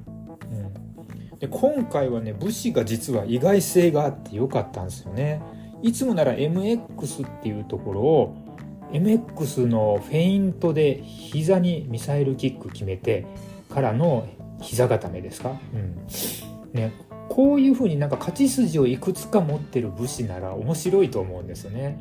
[1.31, 5.41] うん、で今回はね武士が実は意外性があってよかったんですよね。
[5.81, 8.35] いつもなら MX っていうところを
[8.91, 13.25] MX のフェイントで膝にミサイルキック決めて
[13.69, 14.27] からの
[14.61, 16.07] 膝固めですか、うん。
[16.73, 16.93] ね、
[17.29, 21.97] こういうふうになんか勝ち筋をいくつか持ってる武士なら面白いと思うんですよね。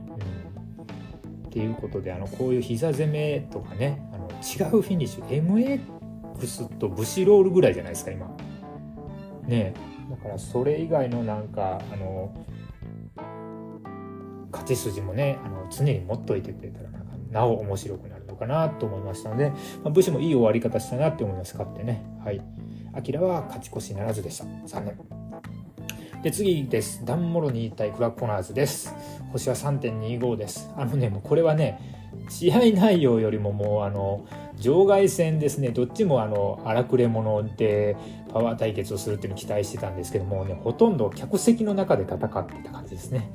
[0.79, 5.79] うん、っていうことであのこういう膝攻めとかねあの違うフィニッシュ
[6.37, 8.29] MX と武士ロールぐらいじゃないですか今。
[9.47, 9.75] ね。
[10.11, 12.35] だからそれ以外のなんかあの
[14.53, 16.91] 勝ち筋もねあの常に持っといてくれたら
[17.35, 21.57] なお面白くなるのトかなと思いましたので、まあ、武士もいい終わり方したなって思います。
[21.57, 22.05] 勝ってね。
[22.25, 22.41] はい。
[22.93, 24.45] アキラは勝ち越しならずでした。
[24.67, 24.99] 残念。
[26.23, 27.05] で次です。
[27.05, 28.95] ダンモロニー対クラッコナーズです。
[29.33, 30.71] 星は3.25です。
[30.77, 31.79] あのねもうこれはね
[32.29, 34.27] 試合内容よりももうあの
[34.59, 35.69] 場外戦ですね。
[35.69, 37.97] どっちもあの荒くれ者で
[38.33, 43.29] パワー対決をするっていうのを期待してたんですけどもねほとんど客席の中で戦ってた感じですね、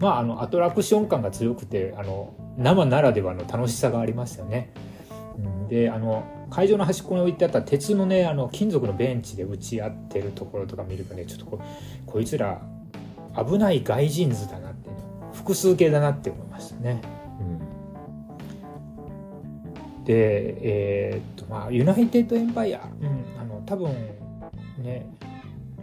[0.00, 4.72] まああのアトラクション感が強くてあの生ならではの楽しさがありましたよね、
[5.68, 11.60] であの会場の端っこに置いてあった鉄のねあの金属のベンチで打ち合ってるところとか見るとねちょっとこ
[12.06, 12.60] こいつら
[13.36, 14.96] 危ない外人図だなって、ね、
[15.32, 17.00] 複数形だなって思いましたね。
[20.04, 23.94] で、えー、っとまあユナイテッドエンパイア、うん、あの多分
[24.78, 25.06] ね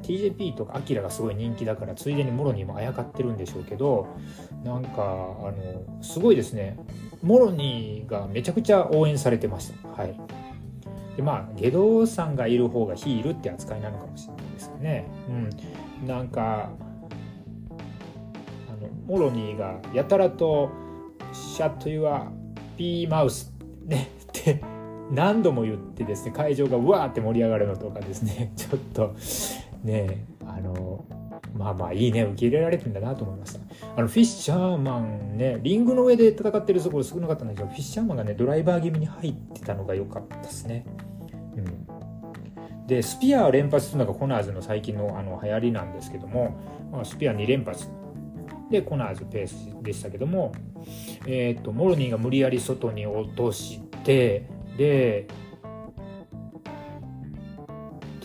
[0.08, 4.08] TJP とかアキラがすごい人気だからついでにモロニーもあやかってるんでしょうけど
[4.64, 6.80] なんかあのすごいですね。
[7.22, 9.88] モロニーがめちゃくちゃ応援されてました。
[9.90, 10.20] はい。
[11.18, 15.06] でまあゲドさんがいる方がヒールって扱いなのかもしれないですね。
[16.02, 16.08] うん。
[16.08, 16.70] なんか
[18.70, 20.70] あのモロニーがやたらと
[21.34, 22.32] 「シャット・ユア・
[22.78, 23.54] ピーマウス」
[23.86, 24.62] ねって
[25.12, 29.16] 何度も言ってですね会場がうわーって盛り上がるのとかですねちょっと
[29.88, 31.06] ねあの
[31.58, 33.60] まあまあいいね受け入れられてんだなと思いました。
[33.96, 40.86] あのフィッシャーマンねリングの上で戦ってるところ少なかったんだけどフィッシャーマンがねドライバー気味に入ってたのが良かったですね。
[41.56, 42.86] うん。
[42.86, 46.56] でスピア連発するのがコナーズの最近のあの流行りなんですけども、
[46.92, 47.88] まあ、スピア2連発。
[48.70, 50.52] でコナーズペースでしたけども、
[51.26, 54.46] えーと、モルニーが無理やり外に落として
[54.78, 55.28] で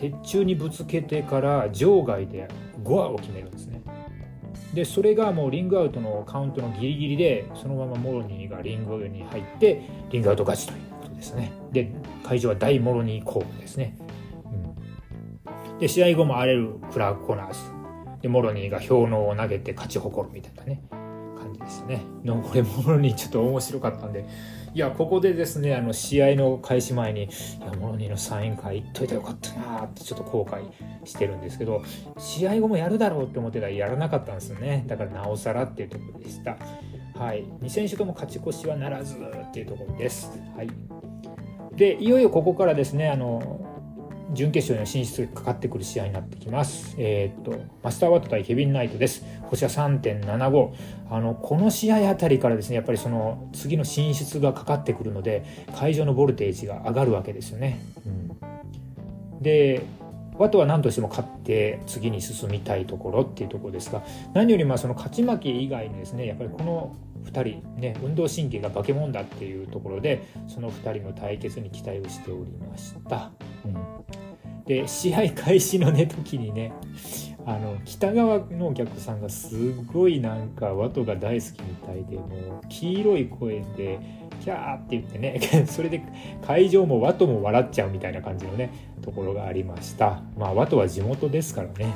[0.03, 2.49] 鉄柱にぶつけてから場外で
[2.83, 3.81] 5アを決めるんですね。
[4.75, 11.53] でそれがもうリングアウトのカウントのギリギリでそのままモロニーがリングに入ってリングアウト勝ちということですね。
[11.71, 11.93] で
[12.25, 13.97] 会場は大モロニーコープですね、
[15.71, 17.61] うん、で試合後も荒れるクラーク・コナーズ
[18.23, 22.03] でモロニーが氷のを投げて勝ち誇るみたいなね感じですね。
[22.25, 24.25] のこれモロニーちょっと面白かったんで
[24.75, 27.27] いやここでですねあの試合の開始前にい
[27.61, 30.63] やモロニーのサイン会行っといたらよかったなってちょっと後悔
[31.05, 31.83] してるんですけど
[32.19, 34.85] 試合後もやるだろうって思ってたらやらなかったんですよね。
[34.87, 36.57] だからなおさらっていうところでした。
[37.19, 37.45] はい。
[37.61, 40.31] 2選手とも勝ち越しはならずっていうところです。
[40.57, 40.71] はい。
[41.77, 43.72] でいよいよここからですねあの
[44.33, 46.95] 準決勝への進出がかかってくる試合になってきます。
[46.99, 49.25] えー、っと、マスターワット対ケビン・ナイトです。
[49.45, 50.73] 星は3.75。
[51.11, 55.45] あの、この試合あたりからですね、やっぱりその次の進出がかかってくるので、
[55.77, 57.81] 会場のボルテージが上がるわけですよね。
[58.07, 58.09] う
[59.39, 59.83] ん、で、
[60.43, 64.03] ワトは何としても勝って次に進みたいところっていうところですが
[64.35, 73.31] 何よりもその勝ち負け以外にですねやっぱりこの2人ね運動神経が化け物だっていうところでその2人の対決に期待をしておりました。
[73.65, 74.23] うん
[74.65, 76.73] で試合開始のね時にね
[77.45, 83.99] あの北側のお客さんがすごいなんかワトが大好きみたいでもう黄色い声で
[84.43, 86.03] キャーって言ってね それで
[86.47, 88.71] 会場もワトも笑っちゃうみたいな感じのね
[89.03, 90.23] ところがありました。
[90.39, 91.93] まあワトは地元ですからね、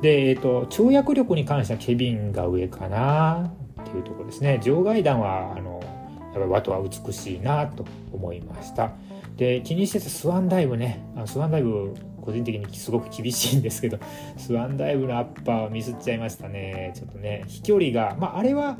[0.00, 4.60] でえっ、ー、と跳躍力に関してはケビンが上かなっていうところですね。
[4.62, 5.80] 場外弾はあの
[6.24, 8.92] やっぱりワトは美しいなと思いました。
[9.36, 11.04] で気にしてたスワンダイブね。
[11.16, 13.98] あスワンダイブ個人的にすごく厳しいんですけど
[14.38, 16.92] スワンダイブのアッパーをミスっちゃいましたね。
[16.94, 18.76] ちょっとね飛距離がまああれは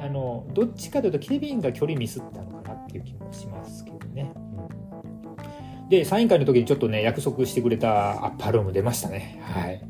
[0.00, 4.32] あのどっちかというとケビンが距離ミスったのかなっていう気もしますけどね、
[5.88, 9.40] でサイン会の時にちょっとね約束してくれたアッパールーム出ましたね。
[9.42, 9.82] はい。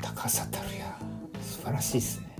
[0.00, 0.98] 高さたるや。
[1.40, 2.36] 素晴らしいですね。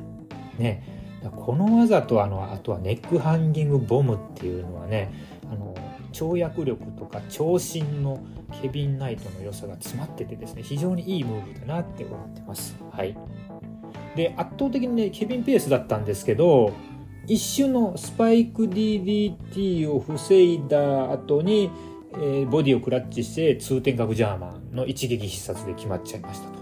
[0.59, 0.95] ね。
[1.31, 5.13] この技とあのあとはネックハンギングボムっていうのはね
[5.51, 5.75] あの
[6.13, 8.23] 跳躍力とか長身の
[8.63, 12.77] ケビン・ナイトの良さが詰まっててですね非常にいいムーブだなって思ってます。
[12.93, 13.17] はい、
[14.15, 16.73] で圧倒的にねケビンペースだったんですけど
[17.27, 21.71] 一種のスパイク DDT を防いだ後に、
[22.17, 26.55] えー、ボディをクラッチして通天閣ジャーマンの一撃必殺で決まっちゃいましたと。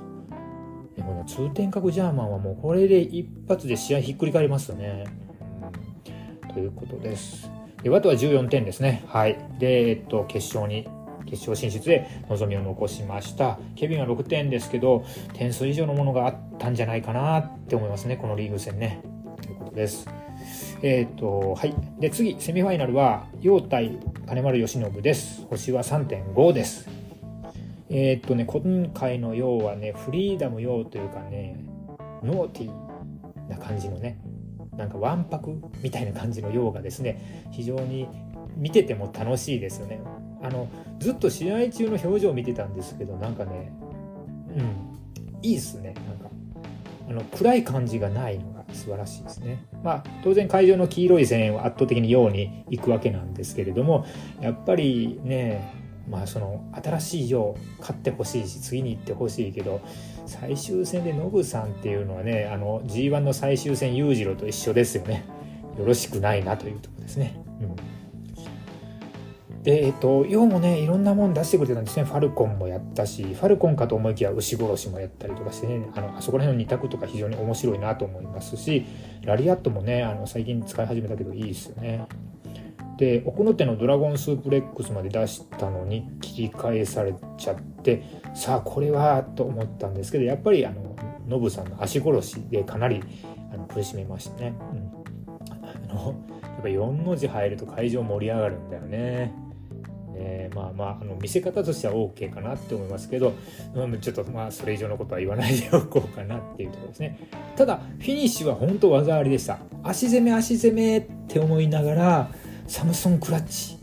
[0.97, 5.05] でこの通天閣ジャーマンはもうこれで一発で試合ひっくり返りますよね。
[6.53, 7.51] ということです。
[7.83, 9.05] で、ワトは14点ですね。
[9.09, 9.39] はい。
[9.59, 10.87] で、えっと、決勝に、
[11.27, 13.59] 決勝進出で望みを残しました。
[13.75, 18.17] ケビンは6点ですけど、点数以上のものがあったんじゃないかなって思いますね。
[18.17, 19.03] このリーグ戦ね。
[19.41, 20.07] ということです。
[20.83, 21.75] えっ、と、はい。
[22.01, 25.47] で、次、セミファイナルは、陽対金丸義信です。
[25.49, 26.89] 星は3.5です。
[27.89, 31.65] えっ、とね、今回の陽はね、フリーダム陽というかね、
[32.23, 34.19] ノーティーな感じのね、
[34.77, 38.09] なんかわんぱくみたいな感じのようがですね非常に
[38.57, 40.01] 見てても楽しいですよね
[40.43, 40.69] あの
[40.99, 43.73] ずっと試合中の表情を見てたんですけどなんかね
[44.57, 46.31] うんいいっすねなんか
[47.09, 49.65] あの暗い感じがないのが素晴らしいですね。
[49.83, 54.07] まあ当然会場の黄色い線は圧倒的にように行くわけなんですけれども
[54.41, 55.75] やっぱりね
[56.09, 59.81] まあその新しいよう勝ってほしいし次に行ってほしいけど
[60.27, 65.25] 最終戦でノブさんっていうのはねあの G1 の最終戦裕次郎と一緒ですよね。
[65.79, 67.41] よろしくないなというとこですね。
[67.61, 68.02] うん。
[69.63, 72.05] で、えっと、ヨウもね、いろんなもん出してくれてたんですね。
[72.05, 78.85] ファルコンもやったし、ファルコンかと思いきや牛殺しもやったりとかしてね、あの、あそこら辺の2択とか非常に面白いなと思いますし、
[79.25, 82.07] ラリアットもね、あの、最近使い始めたけどいいですよね。
[82.99, 88.03] で奥の手のドラゴンスープレックスまで出したのに切り返されちゃって
[88.35, 90.95] さあこれはと思ったんですけどやっぱりあの
[91.27, 93.03] ノブさんの足殺しでかなり
[93.53, 94.55] あの苦しめましたね。
[94.73, 99.35] うん、あのやっぱ4の字入ると会場盛り上がるんだよね。
[100.23, 103.35] ねまあまああの見せ方としては OK かなって思いますけど、
[103.75, 107.19] うん、ちょっとまあそれ以上のことは言わないでおこうかなっていうところですね。
[107.57, 109.59] ただフィニッシュは本当技ありでした。
[109.83, 112.31] 足攻め足攻めって思いながら
[112.67, 113.79] サムソンクラッチ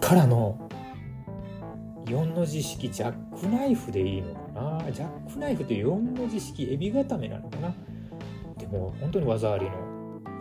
[0.00, 0.70] からの
[2.06, 4.40] 4の字式ジャックナイフでいいのか
[4.84, 4.92] な？
[4.92, 7.74] ジャックナイフって4の字式エビ固めなのかな？
[8.58, 9.72] でも本当に技ありの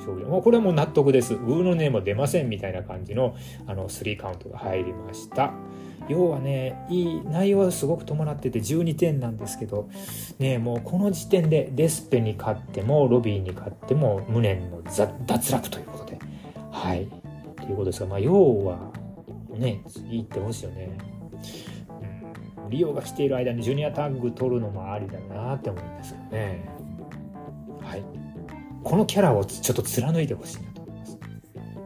[0.02, 3.36] 勝利もうこれはもう納得ですグーのネーム出ませんみたいな感じの
[3.68, 5.54] あの3カウントが入りました
[6.10, 9.90] 要はねいい内容はすごく伴ってて12点なんですけど
[10.40, 16.20] ねもうこの時点でデスペに勝ってもロビーに勝っても無念の脱落ということで
[16.72, 17.22] はい
[17.62, 18.92] ということですが、まあ、要は、
[19.52, 20.98] ね、次行ってほしいよね。
[22.70, 26.70] リオが来ている間にジュニアタッグ取るのもありだなって思うんですよね。
[27.82, 28.21] はい。
[28.84, 31.20] このキャラをちょっと貫いてほしいなと思います。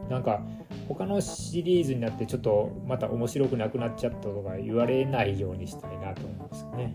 [0.09, 0.41] なんか、
[0.87, 6.93] 他のシリーズになってちょっとまた面白くなくなっちゃったとか言われないようにしたいなと思うんですね。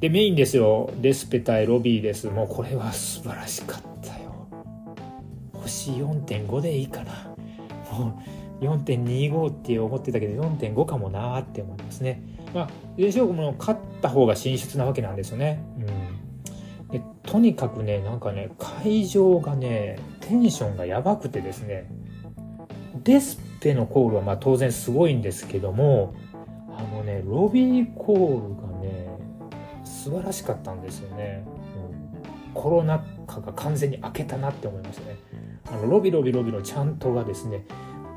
[0.00, 0.92] で、メインですよ。
[1.00, 2.26] デスペ対ロビーです。
[2.28, 4.48] もうこれは素晴らしかったよ。
[5.54, 7.34] 星4.5でいいかな
[7.90, 8.44] もう。
[8.60, 12.22] 4.25って思ってたけど4.5かもなって思いますね。
[12.54, 15.64] まあ、優勝国も勝った方が進出なわけなんですよね。
[17.24, 21.90] とにかくねなんかね会場がねテンションがやばくてですね
[23.02, 26.14] デスペのコールはま当然すごいんですけども
[26.76, 29.08] あのねロビーコールがね
[29.84, 31.46] 素晴らしかったんですよね。
[32.46, 35.16] うん、コロナ禍が完全に明けたなって思いましたね。
[35.70, 37.64] あのロビロビロビのちゃんとがですね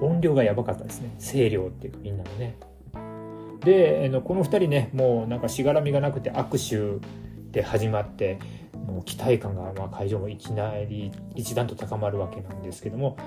[0.02, 2.58] 音量がやばかったですね声量っていうかみんなのね
[3.64, 7.06] でこの2人ねもうなんかしがらみがなくて握手
[7.52, 8.40] で始まって
[8.88, 13.18] もう期待感がまあ会場もいきなり一段と高まるわけなんですけども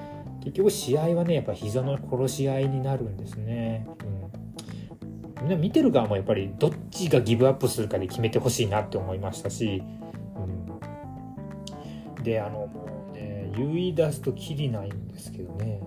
[0.41, 3.87] 結局試合はねやっぱ膝の殺し合いになるんですね、
[5.39, 9.83] うん、みんな見てる側もやっぱりどっちがギブアップするかで決めてほしいなって思いましたし、
[12.17, 15.81] うん、であのもうね言い出すときりないんですけどね。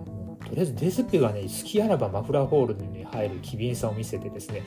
[0.46, 4.62] とりあえずデスペがね好きあらばマフラーホールに入る機敏さを見せてですね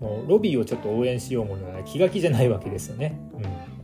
[0.00, 3.18] もうロビーをちょっと応援しようものなら気が気じゃないわけですよね。
[3.34, 3.79] うん。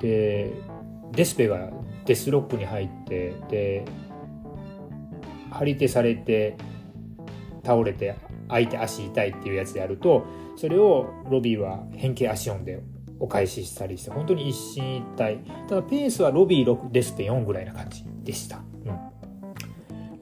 [0.00, 0.52] で
[1.12, 1.70] デスペが
[2.04, 3.84] デスロックに入ってで
[5.50, 6.56] 張り手されて
[7.64, 8.16] 倒れて
[8.48, 10.24] 相手足痛いっていうやつでやると
[10.56, 12.82] それをロビーは変形足音で
[13.20, 15.38] お返ししたりして本当に一進一退。
[15.68, 18.62] ただペースはロビー6デスペ4ぐらいな感じでした、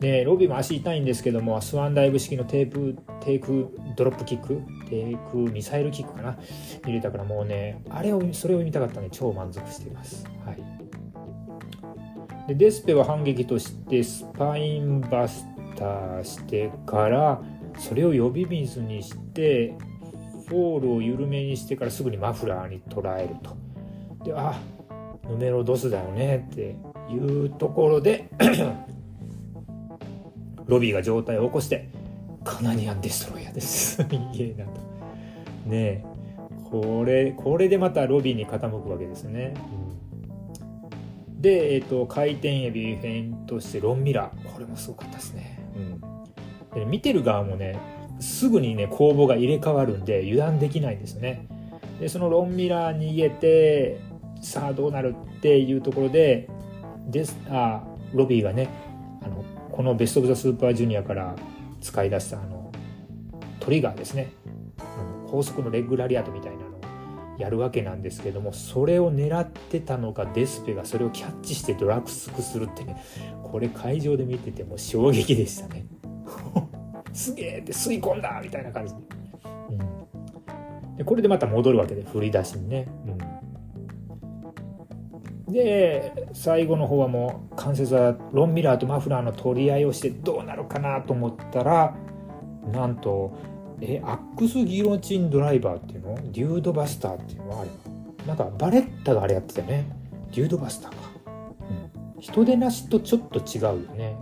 [0.01, 6.39] でロビーも足痛いんですけどもスワンダイブ式のテープテイクドロップキックテイクミサイルキックかな
[6.85, 10.63] 入れたからもうねあれをそれを見たかったので超満足していますはい
[12.49, 17.43] でデスペは反撃としてスパインバスターしてから
[17.79, 19.75] それを呼び水にして
[20.49, 23.57] フォールを緩めにしてからすぐにマフラーに捉えると。
[24.25, 24.59] で、あ、
[25.29, 26.77] ヌメロドスだよねって
[27.11, 28.29] いうところで
[30.67, 31.89] ロビーが上体を起こして、
[32.45, 34.03] カナディアンデストロイヤーです。
[34.11, 34.81] いえなと。
[35.67, 36.05] ねえ、
[36.71, 39.55] これ、これでまたロビーに傾くわけですね。
[41.29, 44.53] うん、で、えっ、ー、と、回転エビフェイントしてロンミラー。
[44.53, 45.59] これもすごかったですね。
[46.75, 47.77] うん、で見てる側もね、
[48.21, 51.47] すぐにね攻防が入れ替わるんで油断できないんですよね
[52.01, 54.01] でそのロンミラー逃げて
[54.41, 56.49] さあどうなるっていうところで
[57.07, 58.69] ですあロビーがね
[59.77, 61.37] このベスト・オブ・ザ・スーパージュニアから
[61.83, 62.73] 使い出したあの
[63.61, 64.33] トリガーですね。
[65.31, 66.81] 高速のレッグラリアートみたいなのを
[67.37, 72.97] やるわけなんですけどもそれを狙ってたのかデスペがそれをキャッチしてドラッグスクするってね。
[73.43, 75.85] これ会場で見てても衝撃でしたね。
[77.13, 79.01] すげえって吸い込んだみたいな感じで,、
[79.71, 83.16] うん、でこれでまた戻るわけで振り出しにね、うん、
[85.49, 91.95] で最後の方はもう関節はロンミラーとマフラーの取り合いをしてどうなるかなと思ったら
[92.73, 93.39] なんと
[93.81, 96.15] えアックスギロチンドライバーっていうの？
[96.33, 97.71] デュードバスターっていうのはあれ
[98.27, 99.85] なんかバレッタがあれやってたよね。
[100.33, 100.97] デュードバスターか、
[102.17, 104.17] うん、人手なしとちょっと違うよね。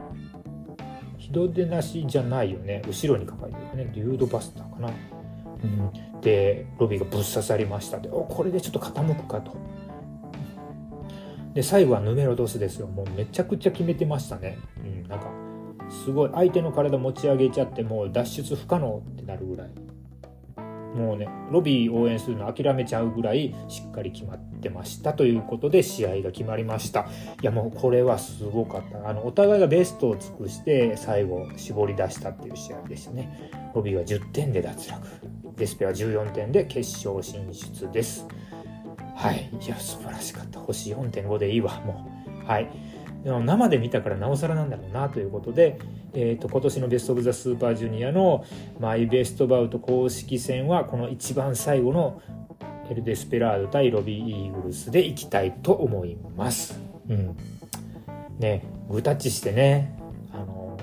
[1.16, 2.83] 人手なしじゃないよね。
[2.87, 3.93] 後ろに書かれてるよね。
[3.95, 4.91] デュードバスターかな、
[5.62, 7.99] うん、でロビーがぶっ刺さりました。
[7.99, 9.57] でおこれでちょっと傾くかと。
[11.55, 12.86] で最後はヌメロドスですよ。
[12.88, 15.30] もうめちゃくちゃ決めてましたね、うん、なんか
[15.88, 16.30] すごい。
[16.34, 19.70] 相手の体持ち上げちゃってもう脱出不可能ってなるぐらい。
[20.94, 27.09] もうねロビー応援するの諦めちゃうぐらいしっかり決まってましたということで試合が決まりました。
[27.42, 29.09] いやもうこれはすごかった。
[29.09, 33.50] あのお互いがベストを尽くして最後絞り出したっていう試合でしたね。
[33.74, 35.07] ロビーは10点で脱落。
[35.57, 38.26] デスペは14点で決勝進出です。
[39.14, 39.50] はい。
[39.60, 40.60] いや素晴らしかった。
[40.60, 42.06] 星4.5でいいわも
[42.44, 42.46] う。
[42.46, 42.68] はい。
[43.24, 45.78] 生で見たからなおさらなんだろうなということで、
[46.12, 48.44] えーと、今年のベスト・オブ・ザ・スーパージュニアの
[48.78, 52.20] マイ・ベスト・バウト公式戦はこの一番最後の
[52.90, 56.78] エル・デスペラード対ロビー・イーグルスでいきたいと思います。
[57.08, 57.36] うん、
[58.38, 59.98] ねグタッチしてね
[60.32, 60.76] あの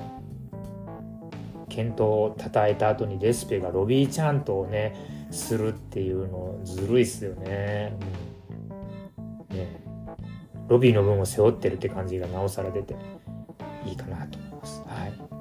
[1.69, 4.95] 健闘をたたえた後にデスペがロビーチャントをね
[5.31, 7.97] するっていうのずるいっすよね。
[9.49, 9.83] うん、ね
[10.67, 12.95] ロビーの分を背負ってるって感じがなおさら出て
[13.85, 14.83] いいかなと思います。
[14.87, 15.31] はい。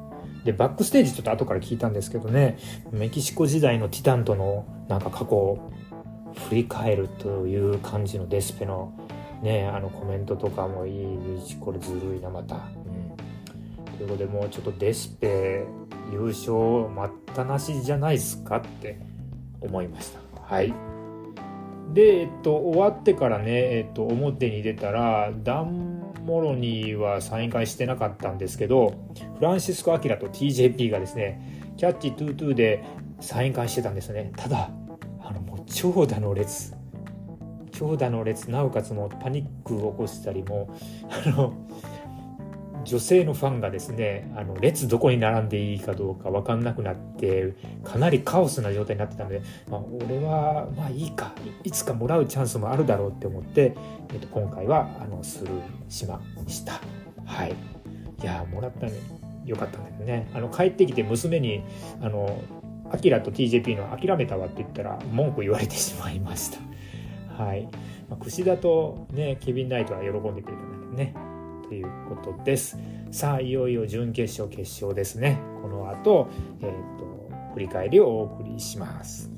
[0.45, 2.59] で、バックステージちょっと後から聞いたんですけどね、
[2.91, 5.71] メキシコ時代のティタンとのなんか過去を
[6.49, 8.93] 振り返るという感じのデスペの
[9.43, 12.57] ね、あのコメントとかもいいし、これずるいな、また。
[12.57, 13.97] うん。
[13.99, 15.65] ということで、もうちょっとデスペ
[16.13, 18.99] 優勝待ったなしじゃないですかって
[19.61, 20.21] 思いました。
[20.43, 20.73] はい。
[21.93, 28.95] で、えっと、終わってからね、えっと、表に出たらダン・モロニーはサイン会してなかったんですけど
[29.39, 32.85] フランシスコ・アキラと TJP がですねキャッチ・トゥートゥーで
[33.21, 34.71] サイン会してたんですねただ
[35.23, 36.75] あのもう長蛇の列
[37.73, 40.77] 長蛇の列なおかつもうパニックを起こしたりも
[41.27, 41.55] あの
[42.85, 47.55] 女性のファンがですねあの列どこに並んでいいかどうか分かんなくなって
[47.85, 51.33] かなりカオスな状態になってたので、まあ、俺はまあいいか
[51.65, 53.75] いつかもらうチャンスもあるだろうって思って、
[54.13, 56.81] えっと、今回はあのスルーしました。
[57.25, 57.55] はい。
[58.23, 58.93] いやもらったね
[59.47, 60.31] よかったんだけどね。
[60.35, 61.63] あの帰ってきて娘に
[62.01, 62.43] あの
[62.93, 67.43] アキラと TJP の諦めたわって言ったら文句言われてしまいました。
[67.43, 67.69] はい、
[68.09, 71.30] まあ、串田とねケビン・ナイトは喜んでくれたんだけどね。
[71.71, 72.77] ということです。
[73.13, 75.41] さあいよいよ準決勝決勝ですね。
[75.63, 76.29] この後、
[76.61, 79.31] えーと、振り返りをお送りします。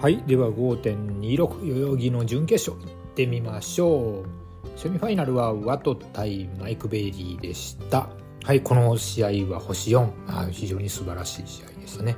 [0.00, 4.78] はい、では5.26代々木の準決勝いってみましょう。
[4.78, 8.08] セミファイナルはワト対マイク・ベイリーでした。
[8.48, 10.10] はい、この試合は星4。
[10.26, 12.16] あ非常に素晴らしい試合でしたね。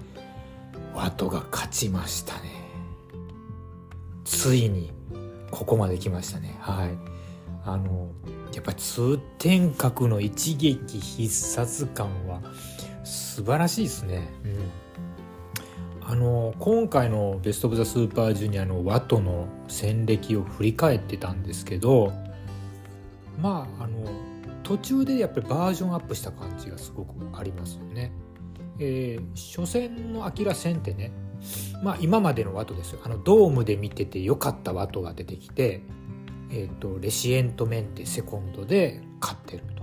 [0.94, 2.52] ワトが勝ちましたね。
[4.22, 4.92] ついに、
[5.50, 6.56] ここまで来ましたね。
[6.60, 6.90] はい。
[7.64, 8.12] あの、
[8.54, 12.40] やっぱり通天閣の一撃必殺感は
[13.02, 14.28] 素晴らしいですね。
[14.44, 16.08] うん。
[16.08, 22.12] あの、今回のベスト・オブ・ザ・スーパージュニアのワトの戦歴を振り返ってたんですけど、
[23.36, 24.29] まあ、あの、
[24.70, 28.12] 途中でやっぱりバージョンアップした感じがすごくありますよね。
[28.78, 31.10] えー、初戦のアキラ戦ってね
[31.82, 35.82] まあ今までのワトですよあのドームで見ててよかったワトが出てきて、
[36.52, 39.82] えーと、レシエントメンテセコンドで勝ってると。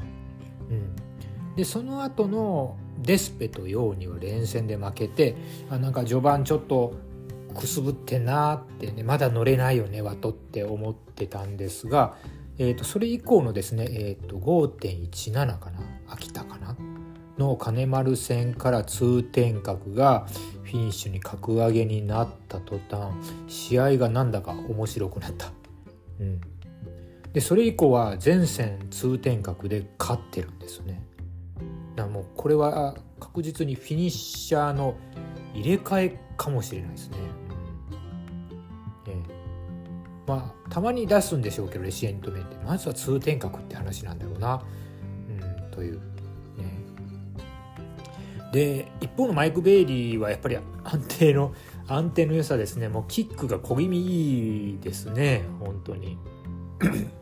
[0.69, 5.35] うん、でその後のデスペとヨウには連戦で負けて
[5.69, 6.93] あなんか序盤ちょっと
[7.53, 12.15] くすぶってなってねまだ乗れないよねワトって思ってたんですが
[12.59, 15.79] えーと、それ以降のですね、えーと、5.17かな
[16.09, 16.75] 秋田かな
[17.37, 20.27] の金丸戦から通天閣が
[20.63, 23.11] フィニッシュに格上げになった途端
[23.47, 25.51] 試合がなんだか面白くなった。
[26.19, 26.41] うん、
[27.31, 31.03] でそれ以降は全戦通天閣で勝ってるんですよね。
[31.95, 34.95] だもうこれは確実にフィニッシャーの
[35.53, 37.17] 入れ替えかもしれないですね。
[39.07, 39.15] えー、
[40.27, 42.55] まあたまに出すんでしょうけどレシエント面って。
[42.65, 44.63] まずは通天閣って話なんだろうな、
[45.29, 46.01] うん、というね。
[48.51, 51.53] で一方のマイク・ベイリーはやっぱり安定の
[51.87, 52.89] 安定の良さですね。
[52.89, 55.45] もうキックが小気味いいですね。
[55.59, 56.17] 本当に。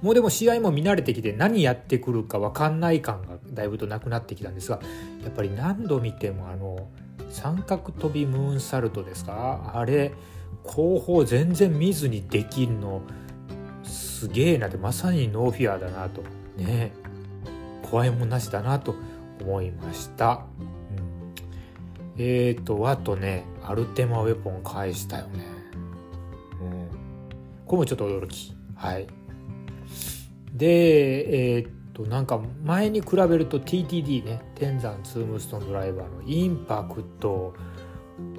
[0.00, 4.80] もうでも試合も見慣れてきて何やってくるか分かんない感がだいぶとなくなってきたんですが
[5.22, 6.88] やっぱり何度見てもあの
[7.30, 9.72] 三角飛びムーンサルトですか？
[9.74, 10.12] あれ
[10.64, 13.02] 後方全然見ずにできるの
[13.82, 16.22] すげえなってまさにノーフィアだなと。
[16.56, 16.92] ね。
[17.92, 18.94] 怖いもんなしだなと
[19.42, 21.34] 思いました、うん、
[22.16, 25.44] えーとあとねアルテマウェポン返したよね、
[26.58, 26.88] うん、
[27.66, 28.56] これもちょっと驚き。
[28.74, 29.06] はい。
[30.54, 37.52] でえー、っとなんか前に比べると TTD ね天山ツームストンドライバーのインパクト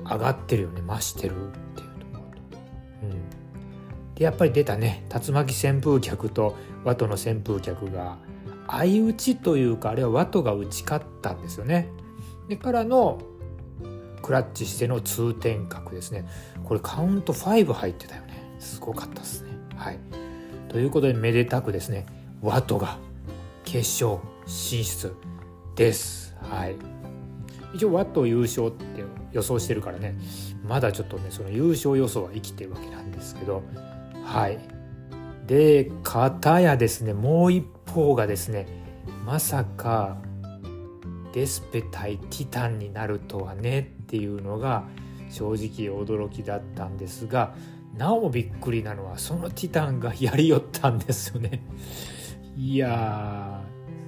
[0.04, 1.83] 上がってるよね増してるって、
[4.16, 5.06] でやっぱり出たね。
[5.10, 8.18] 竜巻旋風脚とワトの旋風脚が
[8.68, 11.90] 相打ちというかあれはワトが打ち勝ったんですよね。
[12.48, 13.20] でからの
[14.22, 16.26] クラッチしての通天閣ですね。
[16.64, 18.56] これカウント5入ってたよね。
[18.60, 19.52] すごかったですね。
[19.76, 20.00] はい。
[20.70, 22.06] ということでめでたくですね。
[22.42, 22.98] ワトが
[23.66, 25.14] 決勝進出
[25.76, 26.36] です。
[26.42, 26.76] はい。
[27.74, 30.16] 一応ワト優勝って予想してるからね。
[30.66, 33.64] まだちょっとねその優勝予想は生きてるわけなんですけど
[34.24, 34.60] はい。
[35.48, 38.66] で片やですねもう一方がですね
[39.26, 40.18] まさか
[41.34, 44.86] デスペ対ティタンになるとはねっていうのが
[45.30, 47.56] 正直驚きだったんですが
[47.98, 51.64] なおびっくりなのはそのティタンがやりよったんですよね。
[52.56, 53.62] いや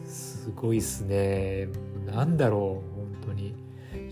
[0.05, 1.67] すごいっすね。
[2.05, 3.49] なんだろう本当に。
[3.49, 3.53] い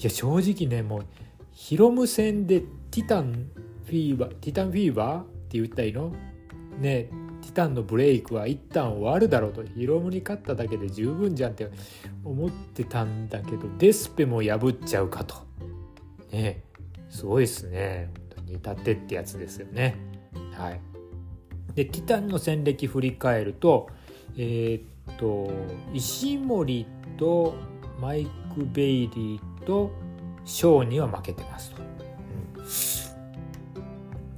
[0.04, 1.06] や正直ねもう
[1.52, 3.50] ヒロム戦でティタン
[3.86, 6.12] フィーバーティタンフィーバーって言ったらいの？
[6.80, 7.10] ね
[7.42, 9.64] ティタンのブレイクは一旦終わるだろうと。
[9.64, 11.70] ヒロムに勝っただけで十分じゃんって
[12.24, 15.36] 思ってたんだけどデスペも破っちゃうかと。
[16.32, 16.64] ね
[17.10, 18.12] すごいっすね。
[18.48, 19.96] 煮立てってやつですよね。
[20.54, 20.82] はい、
[21.76, 23.90] でティタンの戦歴振り返ると
[24.38, 25.52] えー、っと
[25.94, 26.88] 石森
[27.18, 27.54] と
[28.00, 28.26] マイ
[28.56, 29.92] ク・ベイリーと
[30.46, 31.82] ショーには負けてますと。
[32.58, 32.66] うん、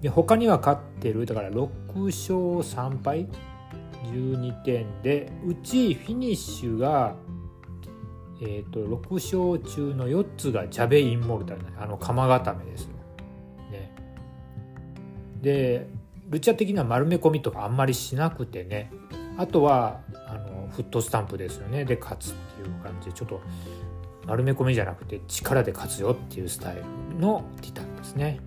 [0.06, 1.68] で他には勝ってるだから6
[2.06, 3.28] 勝3敗
[4.03, 5.01] ？12点。
[5.01, 7.16] でうちフィニッシュが、
[8.39, 12.88] えーと、と6勝中の4つがジャベ・インモルタルあの釜固めです。
[15.41, 15.88] で
[16.30, 18.91] ルチャ的な丸め込みとかあんまりしなくてね。
[19.39, 21.84] あとはあのフットスタンプですよね。
[21.84, 23.41] で勝つっていう感じでちょっと
[24.28, 26.84] 丸め込みじゃなくて力で勝つよっていうスタイル
[27.20, 28.39] のティタンですね。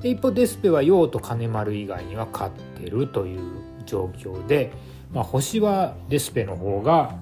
[0.00, 3.40] で一方デスペは陽と金丸以外には勝ってるという
[3.84, 4.72] 状況で、
[5.12, 7.16] まあ、星はデスペの方が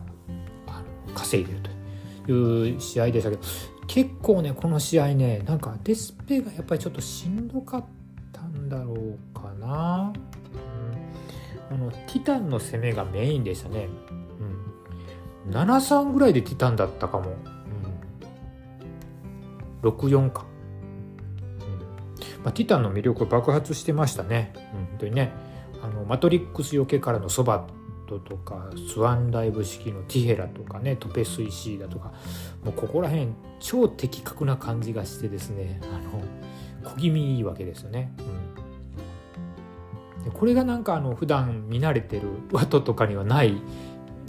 [1.15, 1.61] 稼いでる
[2.27, 3.43] という試合でしたけど
[3.87, 7.85] 結構ねこの試合ねなんかデスペがやっぱりちょっとしんどかっ
[8.33, 10.13] たんだろうかな、
[11.71, 13.89] うん、あのティタンの攻めがメインでしたね、
[15.47, 17.37] うん、73ぐらいでティタンだったかも、
[19.83, 20.45] うん、64か、
[22.47, 25.33] まあ、ティタンの魅力爆発してましたね、うん、本当にね
[25.83, 27.67] あのマトリックスよけからのそば
[28.07, 32.13] トとかスワンライブ式のティヘラとかねトペスイシーダとか
[32.63, 38.13] もうここら辺超的確な感じがしてですねあの小気味いいわけですよね。
[40.19, 43.61] うん、でこれがなんかあの普段見慣れてるワトとかにはない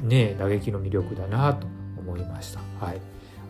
[0.02, 1.68] ね打撃の魅力だなと
[2.00, 2.62] 思いました。
[2.84, 3.02] はい、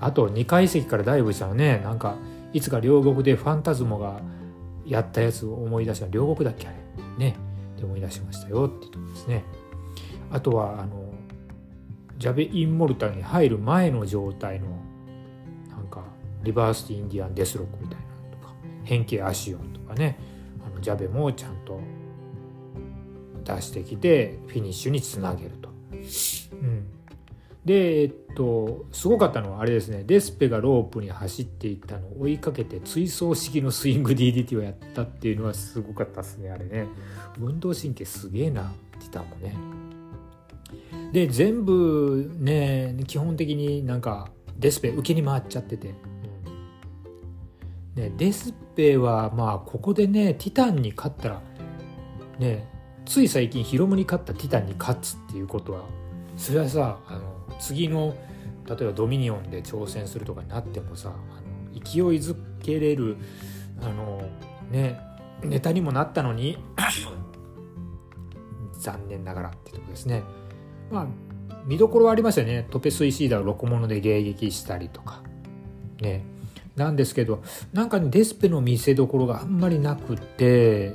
[0.02, 2.16] あと2階席からダイブしたのねなんか
[2.52, 4.20] いつか両国でファンタズモが
[4.88, 6.78] やったやつを思い出した両国だっけあれ
[7.18, 7.36] ね
[7.76, 9.44] って思い出しましたよってとこですね。
[10.32, 11.14] あとはあの
[12.18, 14.68] ジャベ・インモルタルに入る前の状態の
[15.70, 16.04] なんか
[16.44, 20.18] リバース・インディアン・デスロックみたいなとか変形アシオンとかね
[20.66, 21.80] あのジャベもちゃんと
[23.44, 25.70] 出してきてフィニッシュにつなげると。
[25.70, 26.88] うん
[27.68, 36.88] で、えっと、すごかったのはあれですね、デスペがロープに走っていったのを追いかけて追走式のスイング DDT をやったっていうのはすごかったですね、あれね。
[37.40, 39.56] 運動神経すげえな、ティタンもね。
[41.12, 45.94] で全部ね基本的になんかデスペ受けに回っちゃってて、
[47.96, 51.42] ね、デスペはまあここでねティタンに勝ったら
[52.40, 52.68] ね
[53.06, 55.86] つい最近ヒロムに勝ったティタンに勝つっていうことは
[56.36, 58.16] それはさあの次の
[58.68, 61.18] 例えばドミニオンで挑戦するとかになってもさあの
[61.74, 61.84] 勢い
[62.20, 63.18] づけれる
[63.82, 64.30] あの
[64.70, 65.00] ね
[65.44, 66.58] ネタにもなったのに
[68.80, 70.24] 残念ながらってとこですね。
[70.92, 71.08] まあ
[71.66, 72.68] 見どころはありますよね。
[72.70, 75.22] トペスイシーダーをロコモノで迎撃したりとか。
[76.02, 76.24] ね。
[76.76, 77.42] なんですけど
[77.74, 80.94] なんかねデスペの見せどころがあんまりなくて、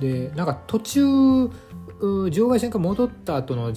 [0.00, 1.50] うん、でなんか途中
[2.30, 3.72] 場外戦から戻った後の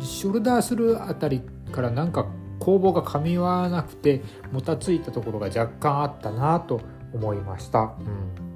[0.00, 1.42] ショルダーするあたり
[1.72, 2.26] からなんか
[2.58, 4.22] 攻防が噛み合わなくて
[4.52, 6.80] もたついたところが若干あったなと
[7.12, 7.94] 思いました。
[8.00, 8.48] うん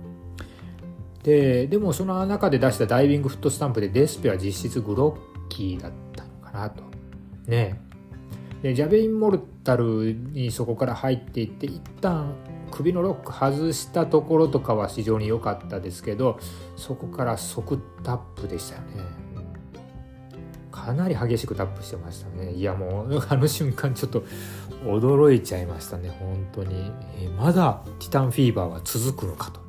[1.22, 5.16] ででもその中で出したダイビングフットスタンプでデスペは実質グロ
[5.46, 6.82] ッキーだったのかなと。
[7.46, 7.80] ね
[8.62, 12.34] でジャベインモルタルにそこから入っていって一旦
[12.70, 16.38] 首のロック外したところとかは非常に良かったですけど
[16.76, 19.04] そこから即タップでしたよね
[20.84, 22.52] かなり激しくタップしてましたね。
[22.52, 24.24] いやもうあの瞬間ちょっと
[24.84, 26.10] 驚いちゃいましたね。
[26.18, 29.60] 本当に、えまだティタンフィーバーは続くのかと、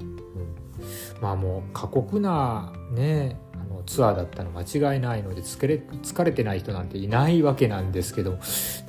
[0.00, 8.32] うん、まあもう過酷なねあのツアーだったの間違いないので疲れ疲れてない人なんていないわけなんですけど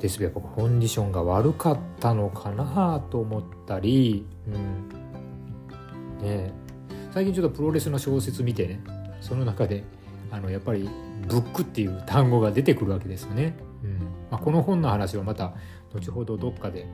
[0.00, 5.00] ですけどやっぱコンディションが悪かったのかなと思ったり、うん。
[6.20, 6.52] ね、
[7.14, 8.82] 最近ちょっとプロレスの小説見てね
[9.22, 9.84] その中で
[10.30, 10.88] あのやっぱり
[11.28, 13.56] ブックっていう単語が出てくるわけですよね。
[13.82, 13.98] うん。
[14.30, 15.54] まあ、この本の話はまた
[15.92, 16.86] 後ほどどっかで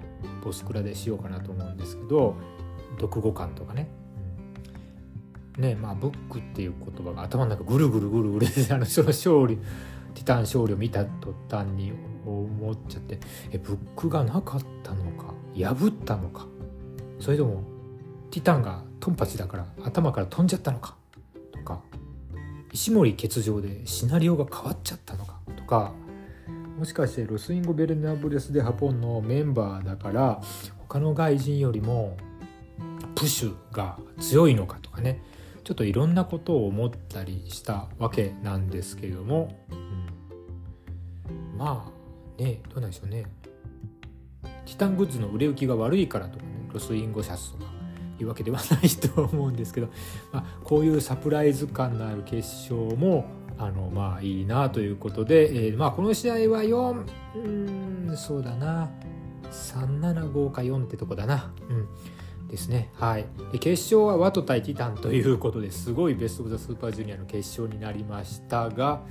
[0.44, 2.36] ボスクラでしようかなと思うんですけど
[2.98, 3.88] 読後感とかね。
[5.58, 9.56] ねまあブックっていう言葉が頭の中ぐるぐるぐるぐるであのその勝利
[10.14, 11.92] ティタン勝利を見た途端に
[12.24, 13.18] 思っちゃって
[13.52, 16.46] えブックがなかったのか破ったのか
[17.20, 17.62] それとも
[18.30, 20.95] ティタンがトンパチだから頭から飛んじゃったのか
[22.76, 25.94] 石森欠場でシナリオが変わっちゃったのかとか
[26.78, 30.42] もしかしてロスインゴ・ベルナブレス・デ・ハポンのメンバーだから
[30.80, 32.18] 他の外人よりも
[33.14, 35.22] プッシュが強いのかとかね。
[35.64, 39.74] ちょっといろんなことを思ったりしたわけなんですけれども、う
[41.34, 41.90] ん、ま
[42.38, 43.24] あねどうなんでしょうね。
[44.66, 46.50] ティタングッズの売れ行きが悪いからとかね。
[46.74, 47.75] ロスインゴシャツとか。
[48.20, 49.88] いうわけではないと思うんですけど、
[50.32, 53.26] まあ、こういうサプライズ感のある決勝も
[53.58, 57.04] あのまあいいなということで、えー、まあこの試合は4
[57.36, 57.38] う
[58.12, 58.90] んそうだな。
[59.50, 61.52] 375か4ってとこだな。
[61.68, 61.88] うん。
[62.48, 62.90] ですね。
[62.94, 63.26] はい。
[63.52, 69.02] で決勝はワト対ティタンということですごいベスト・オブ・ザ・スーパージュニアの決勝になりましたが、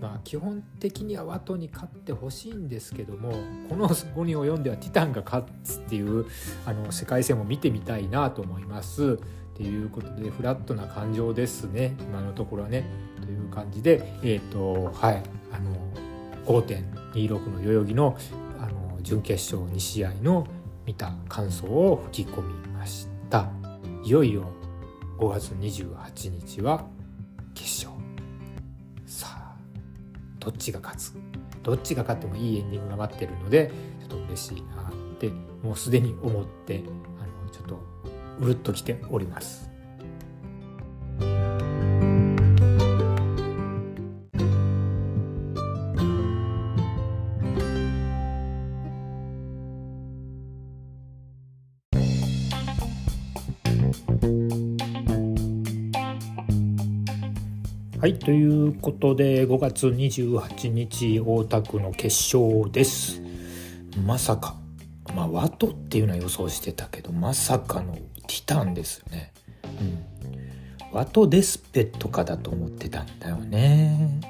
[0.00, 3.32] まあ、基本的にはワトに勝ってほしいんですけども
[3.68, 6.26] この5人を読んではティタンが勝つっていう
[6.66, 9.18] あの世界戦も見てみたいなと思います。
[9.52, 12.84] っていうことでフラットな感情ですね今のところはね。
[13.20, 15.22] という感じでえ、ー、とはい
[15.52, 15.76] あの
[16.46, 18.16] 5.26の代々木の
[18.58, 20.46] あの準決勝2試合の
[20.86, 23.48] 見た感想を吹き込みました
[24.02, 24.50] いよいよ
[25.16, 26.84] 5月28日は
[27.54, 28.02] 決勝。
[29.06, 29.56] さあ
[30.40, 31.14] どっちが勝つ？
[31.62, 33.70] どっちが勝ってもいいエンディングが待ってるので
[34.00, 35.28] ちょっと嬉しいなって
[35.62, 36.82] もうすでに思って
[37.20, 37.78] あのちょっと
[38.40, 39.70] うるっときております。
[58.02, 63.22] はいということで5月28日大田区の決勝です。
[64.04, 64.56] まさか
[65.14, 69.32] まあワトっていうのは予想してたけどまさかのティタンですよね。
[69.62, 70.92] うん。
[70.92, 74.20] ワトデスペとかだと思ってたんだよね。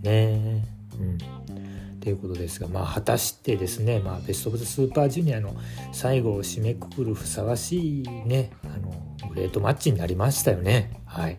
[0.00, 0.64] ね。
[0.98, 1.98] うん。
[2.00, 5.54] ということですが、まあ、果たしてですね、まあ、ベスト・オブ・ザ・スーパージュニアの
[5.92, 11.02] 最後を締めくくるふさわしいねあのグレートマッチになりましたよね。
[11.04, 11.38] はい、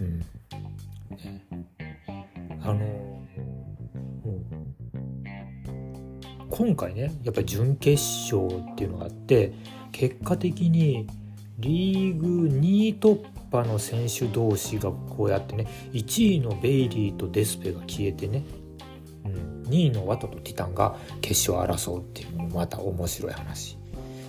[0.00, 0.22] うん
[2.62, 3.20] あの
[6.50, 9.52] 今回ねやっぱり準決勝っていうのがあって
[9.92, 11.06] 結果的に
[11.58, 18.44] リーグ2位突破の選手同士がこうやってね1位のベイリーとデスペが消えてね、
[19.24, 23.78] うん、2位のワトとティタンが決勝争うっていうのもまた面白い話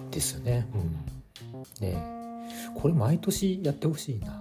[0.09, 0.67] ですよね。
[1.81, 4.40] うん、ねこれ毎年やってほしいな。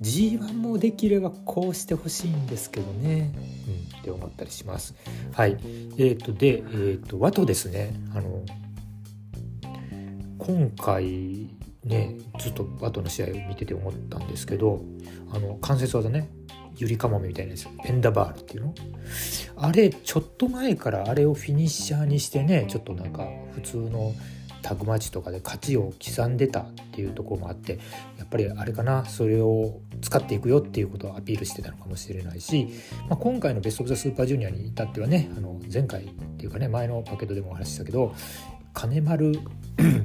[0.00, 3.32] G1 もできればこうしてほしいんですけどね、
[3.92, 4.94] うん、って思ったりします。
[5.32, 5.56] はい。
[5.96, 8.44] え、ー、と、で、えっ、ー、と、ワトですね、あの、
[10.38, 11.48] 今回
[11.84, 14.82] ね、ずっとワトの試合を見てて思ったんですけど、
[15.32, 16.28] あの、関節技ね、
[16.76, 18.74] ゆりかもめみたいなやつ、ペンダバールっていうの。
[19.56, 24.12] あれ、ちょっと前からあれをフィニッシャーにしてね、ちょっとなんか普通の
[24.62, 27.78] タグマチとかで価値を刻んでたっていうところもあって
[28.18, 32.68] やっぱりあれかなそれを使っていくよっていうことをアピールしてたのかもしれないし、
[33.08, 38.14] まあ、今回のベスト・オブ・ザ・スーパージュニアに至ってはねあの前回っていうかね前のパケットでもお話ししたけど
[38.72, 39.38] 金丸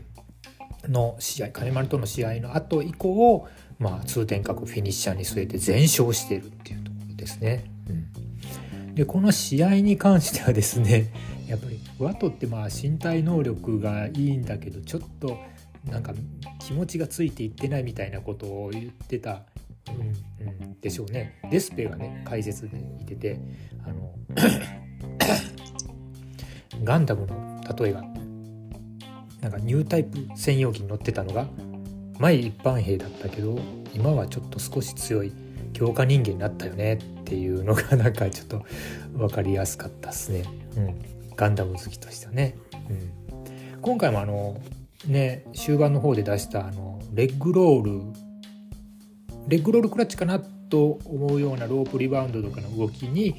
[0.88, 3.47] の試合金丸との試合の後以降
[3.82, 7.66] まあ、通天閣フィニッシャーに据えて全勝しているっていうところですね。
[7.89, 7.93] う
[8.91, 11.12] ん、でこの試合に関してはですね
[11.47, 15.38] やっぱりワトってまあ身体能力がいいんだけどちょっと
[15.86, 16.14] なんか
[16.60, 19.43] 気持ちがついていってないみたいなことを言ってた、
[19.89, 21.39] うんうん、でしょうね。
[21.49, 23.39] デスペがね解説でいてて
[23.86, 24.14] あの
[26.84, 28.04] ガンダムの例えが
[29.41, 31.47] なんかニュータイプ専用機に乗ってたのが
[32.20, 33.60] 前一般兵だったけど
[33.93, 35.34] 今はちょっと少し強い
[35.74, 38.64] 強化人間になったよねっていうのがなんかちょっと
[39.14, 40.43] 分かりやすかったっすね、
[40.78, 42.55] うん、ガンダム好きとしてはね、
[42.89, 44.61] うん、今回もあの
[45.07, 48.01] ね終盤の方で出したあのレッグロール
[49.47, 53.36] レッグロールクラッチかなと思うようなロープリバウンドとかの動きに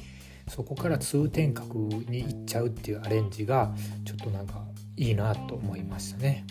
[0.47, 3.73] そこから通天閣に行っちゃうっていうアレンジが
[4.05, 4.63] ちょっとなんか
[4.97, 6.45] いいなと思いましたね。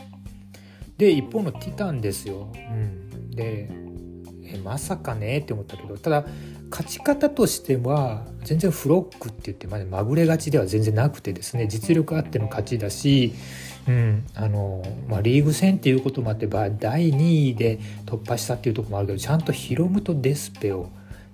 [0.97, 2.53] で一方のティタンですよ。
[2.55, 3.71] うん、で
[4.45, 6.27] えまさかねって思ったけどただ
[6.73, 13.35] 勝ち方としては全然フロックって言ってまでまぐれ勝ちでは全然なくてですね実力あっての勝ちだし、
[13.87, 20.91] うんあのまあ、リーグ戦っていうこともあって第2位で突破したっていうとこもあるけどちゃんとヒロムとデスペを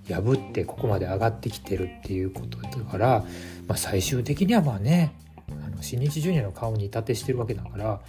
[0.08, 3.24] 破ってここまで上がってきてるっていうことだから、
[3.66, 5.14] まあ、最終的にはまあね
[5.50, 8.00] あの新日ジュニアの顔に立てしてるわけだから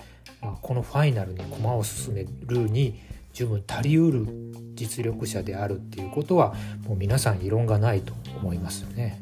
[0.41, 2.99] まあ、このファイナルに駒を進めるに
[3.34, 4.25] 十分足りうる
[4.80, 6.55] 実力者であるっていうことは
[6.88, 9.21] もう皆さん異論がないと思いますよね。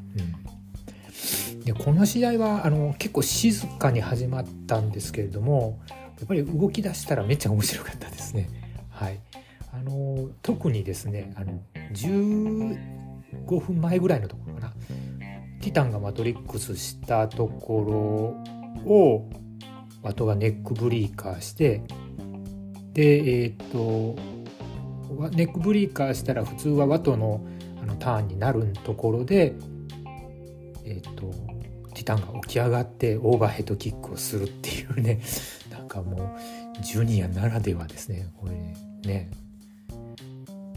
[1.53, 8.49] うん、でこの試合はあの結構静かに始まったんですけれどもやっぱり動き出したらめっちゃ面白かったですね。
[8.91, 9.19] はい、
[9.73, 11.59] あの特にですねあの
[11.93, 14.73] 15分前ぐらいのところかな
[15.61, 18.43] ティタンがマトリックスしたとこ
[18.85, 19.29] ろを
[20.03, 21.81] ワトがネックブリーカーして
[22.93, 24.15] でえっ、と
[25.31, 27.41] ネックブリーカーしたら普通はワトの
[27.81, 29.53] あのターンになるところで
[30.83, 31.31] えっ、と
[31.93, 35.19] ティタンが起き上がってオーバーヘッドキックをするっていうね。
[35.71, 38.27] なんかもうジュニアならではですね。
[38.37, 38.53] これ
[39.09, 39.29] ね。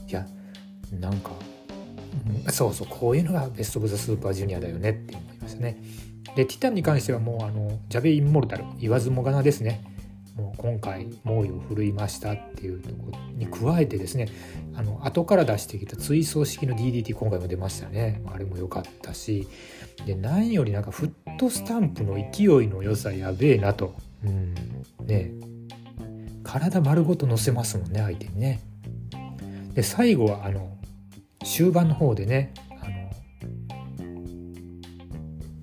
[0.08, 0.26] いや
[0.98, 1.30] なんか、
[2.44, 5.76] うん、そうそうこういうのがベスト・オブ・ザ・スーパージュニアだよねって思いましたね。
[6.34, 9.84] でティタンに関してはもうあのジャベインモルタル言わずもがなですね。
[10.40, 14.28] もう今回猛威を振るいましたっていうところに加えてですね
[14.74, 18.22] あの後から出してきた追走式の DDT 今回も出ましたね。
[18.26, 19.46] あれも良かったし。
[20.06, 24.54] で何よりなんかフットスタンプの勢いの良さやべえなと、うん、
[25.04, 25.32] ね。
[26.42, 28.60] 体丸ごと乗せますもんね相手にね。
[29.74, 30.76] で最後はあの
[31.44, 32.54] 終盤の方でね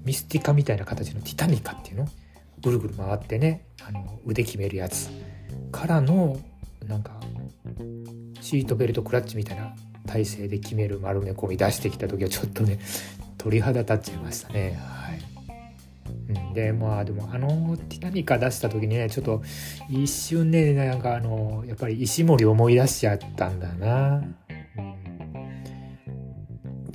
[0.07, 2.07] ミスティカみたいな形のティタニカっていうの
[2.61, 5.09] ぐるぐる回ってねあの腕決めるやつ
[5.71, 6.39] からの
[6.87, 7.19] なんか
[8.41, 12.79] シートベルトクラッチみたいな体勢で決める丸め込み出してきた時はちょっとね
[13.37, 15.17] 鳥肌立っちゃいましたねはい。
[16.29, 19.41] うん、でまあでもあのティタニカ出した時にねちょっと
[19.89, 24.23] 一瞬ねなんかあのやっぱり石森思い出しちゃったんだな。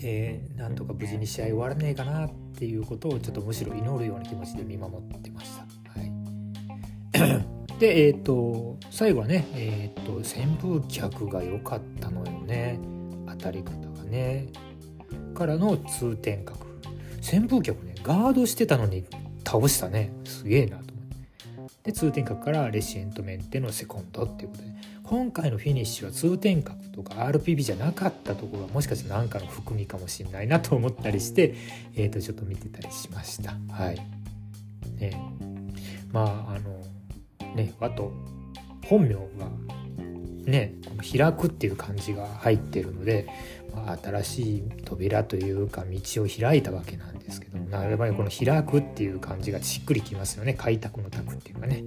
[0.02, 6.00] でなんとか無事に試合終わらねえかなっていうことをちょっとむしろ祈るような気持ちで見守ってました。
[6.00, 12.80] はい、 でえ、ー、と最後はねえっ、ー、と扇風客が良かったのよね。
[13.28, 14.48] 当たり方がね。
[15.34, 16.56] からの通天閣。
[17.20, 19.04] 扇風客ねガードしてたのに
[19.46, 20.12] 倒したね。
[20.24, 20.92] すげえなと
[21.56, 21.90] 思って。
[21.90, 24.91] で通天閣からレシエントメンテのセコンドっていうことで。
[25.04, 31.54] 今回のフィニッシュは通天閣とか RPB じゃなかったところはもしかして何かの含みかもしれないなと思ったりして、
[31.94, 33.54] えー、とちょっと見てたりしました。
[33.70, 33.96] はい
[34.98, 35.20] ね、
[36.12, 38.12] まああのねあと
[38.86, 39.20] 本名が
[40.44, 43.26] ねこの開くっていう感じが入ってるので、
[43.74, 51.82] まあ、新しい扉というか道を開いたわけなんですけどやっぱりこの開くっていう感じがしっくりきますよね開拓の拓っていうかね。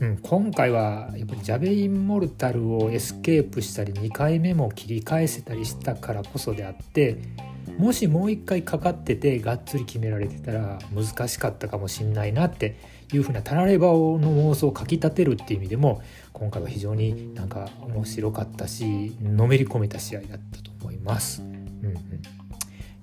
[0.00, 7.18] うん、今回はやっぱりジャベインモルタルをエスケープしたり2回目も切り返せたりしたからこそであって
[7.78, 12.76] もしもう一回かかっててがっつり決められてたら難しかったかもしんないなって
[13.12, 21.42] いうふうなたらればの妄想をかきたてるっていう意味でも今回は非常になんか面白かったしのめり込めた試合だったと思います。
[21.42, 21.96] うんうん、い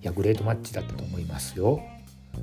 [0.01, 1.81] やグレートマッチだったと思いますよ。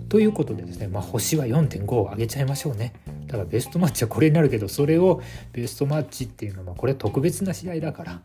[0.08, 2.94] ということでですね、まあ、星は4.5を上げちゃいましょうね。
[3.28, 5.20] ただベストマッチはこれになるけどそれを
[5.52, 8.22] ベストマッチっていうのはこれ特別な試合だから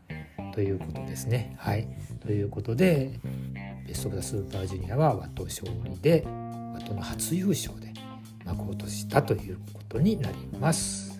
[0.53, 1.55] ということですね。
[1.57, 1.87] はい
[2.21, 3.19] ということで
[3.85, 6.23] ベスト・オブ・ザ・スーパージュニアはワト勝利で
[6.73, 7.93] ワトの初優勝で
[8.45, 11.12] 幕を落としたということになります。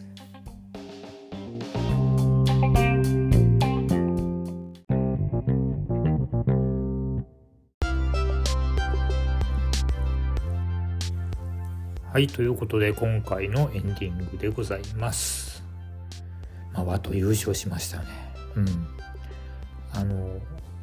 [12.14, 15.64] はい、ということで今回のエンディングでございます。
[16.72, 18.06] まあ、ワト優勝しましたね。
[18.56, 18.88] うん。
[19.92, 20.40] あの、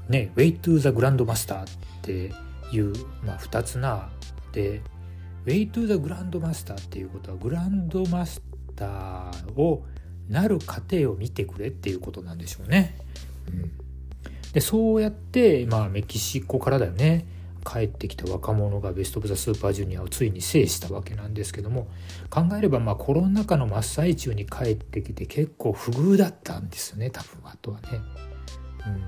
[0.08, 1.66] ね、Way to the Grandmaster っ
[2.02, 2.32] て
[2.72, 2.92] いう、
[3.24, 4.08] まあ、2つな、
[4.52, 4.82] で、
[5.46, 8.42] Way to the Grandmaster っていうことは、グランドマス
[8.74, 9.84] ターを
[10.28, 12.98] なる過程を見てくれっていうことなんでしょうね。
[13.46, 13.70] うん。
[14.52, 17.24] で、そうやって、まあ、メキシコからだよね。
[17.64, 21.88] 帰ってきた若者がベスト・オブ・ザ・スーパージュニアをついに制したわけなんですけども
[22.30, 27.88] 考えればまあコロナ禍の真っ最中に帰ってきて結構不遇だったんですよね多分あとはね。
[28.86, 29.02] うん、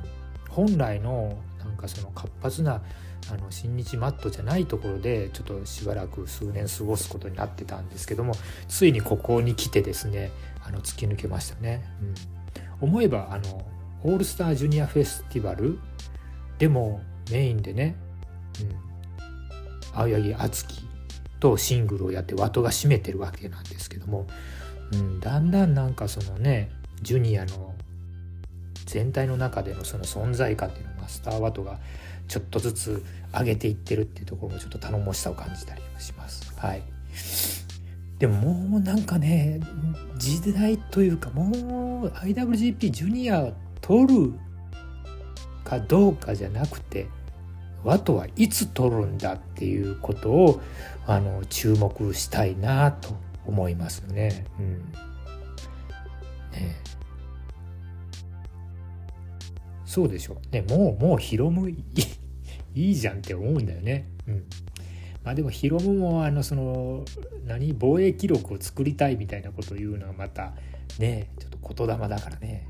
[0.51, 2.83] 本来のなんかその活発な
[3.31, 8.35] あの新日マットじゃないところでちょっとしばらく数年過ごすことになってたんですけども
[8.69, 10.31] ついにここに来てですね
[10.65, 11.83] あの突き抜けましたね。
[12.81, 13.65] うん、思えばあの
[14.05, 15.79] オールスタージュニアフェスティバル
[16.59, 17.01] でも
[17.31, 17.97] メインでね、
[19.95, 20.83] 青柳敦樹
[21.41, 24.27] とシングルをやってワトが占めてるわけなんですけども、
[24.93, 26.71] うん、だんだんなんかそのね
[27.03, 27.75] ジュニアの
[28.87, 31.79] 全体の中でのその存在感っていうのをマスターワトが
[32.29, 36.53] ちょっとずつ上げていってるっていうところもちょっと頼もしさを感じたりします。
[36.57, 36.83] はい。
[38.19, 39.61] でももうなんかね
[40.17, 44.35] 時代というかもう IWGP ジュニア取る
[45.65, 47.09] かどうかじゃなくて
[47.85, 50.61] 和とはいつ取るんだっていうことを
[51.07, 53.15] あの注目したいなと
[53.47, 54.45] 思いますね。
[54.59, 54.93] うん、
[56.53, 56.77] ね
[59.85, 60.55] そうでしょう。
[60.55, 61.85] ね、もう、もうヒロムい
[62.75, 64.09] いいじゃんって思うんだよね。
[64.27, 64.45] うん。
[65.25, 67.05] まあでもヒロムもあのその
[67.45, 67.75] 何？
[67.75, 70.55] 防衛記録を作りたいみたいなことを言うのはまた
[70.99, 72.69] ねちょっと言霊だからね。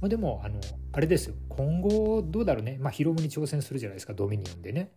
[0.00, 0.60] まあ、でもあの
[0.94, 1.34] あれですよ。
[1.48, 2.78] 今後どうだろうね。
[2.80, 4.14] まあヒロムに挑戦するじゃないですか。
[4.14, 4.90] ドミニオンでね。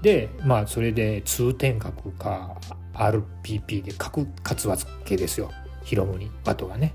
[0.00, 2.58] でまあそれで通天閣か
[2.94, 4.26] RPP で勝
[4.56, 5.50] つわけですよ。
[5.84, 6.30] ヒロムに。
[6.46, 6.94] ワトがね。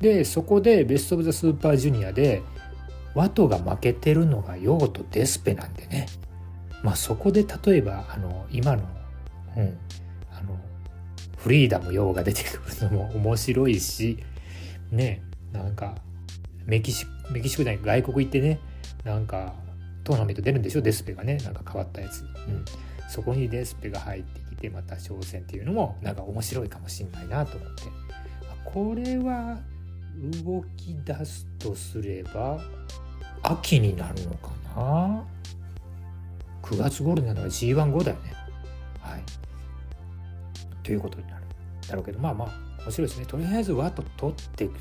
[0.00, 2.42] でそこでベスト・オブ・ザ・スーパージュニアで
[3.14, 6.06] ワトが負けてるのがヨーとデスペなんでね。
[6.82, 8.82] まあそこで例えばあの今の、
[9.56, 9.78] うん、
[10.30, 10.58] あの
[11.38, 14.18] フリーダムヨーが出てくるのも面白いし
[14.90, 15.22] ね
[15.52, 15.94] なんか
[16.66, 18.60] メキシメキシコじゃない外国行ってね
[19.04, 19.54] なんか
[20.02, 22.64] トーナメント出るんでしょデスペがねなんか変わったやつ、うん、
[23.08, 27.82] そこにデスペが入ってきてまた挑戦っていうのもなんか面白いかもしんないなと思って。
[28.74, 29.60] これは
[30.44, 32.58] 動き出すとすれば
[33.42, 35.24] 秋になるのかな
[36.62, 38.32] ？9月頃なのは G1 後だよね。
[39.00, 39.22] はい。
[40.82, 41.44] ということになる。
[41.86, 43.26] だろうけどまあまあ面白いですね。
[43.26, 44.78] とりあえずワッと取っていく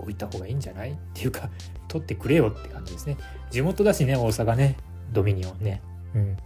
[0.00, 0.92] 置いた方がいいんじゃない？
[0.92, 1.50] っていうか
[1.88, 3.16] 取ってくれよって感じですね。
[3.50, 4.76] 地元だしね大阪ね。
[5.12, 5.82] ドミニオンね。
[6.14, 6.36] うん。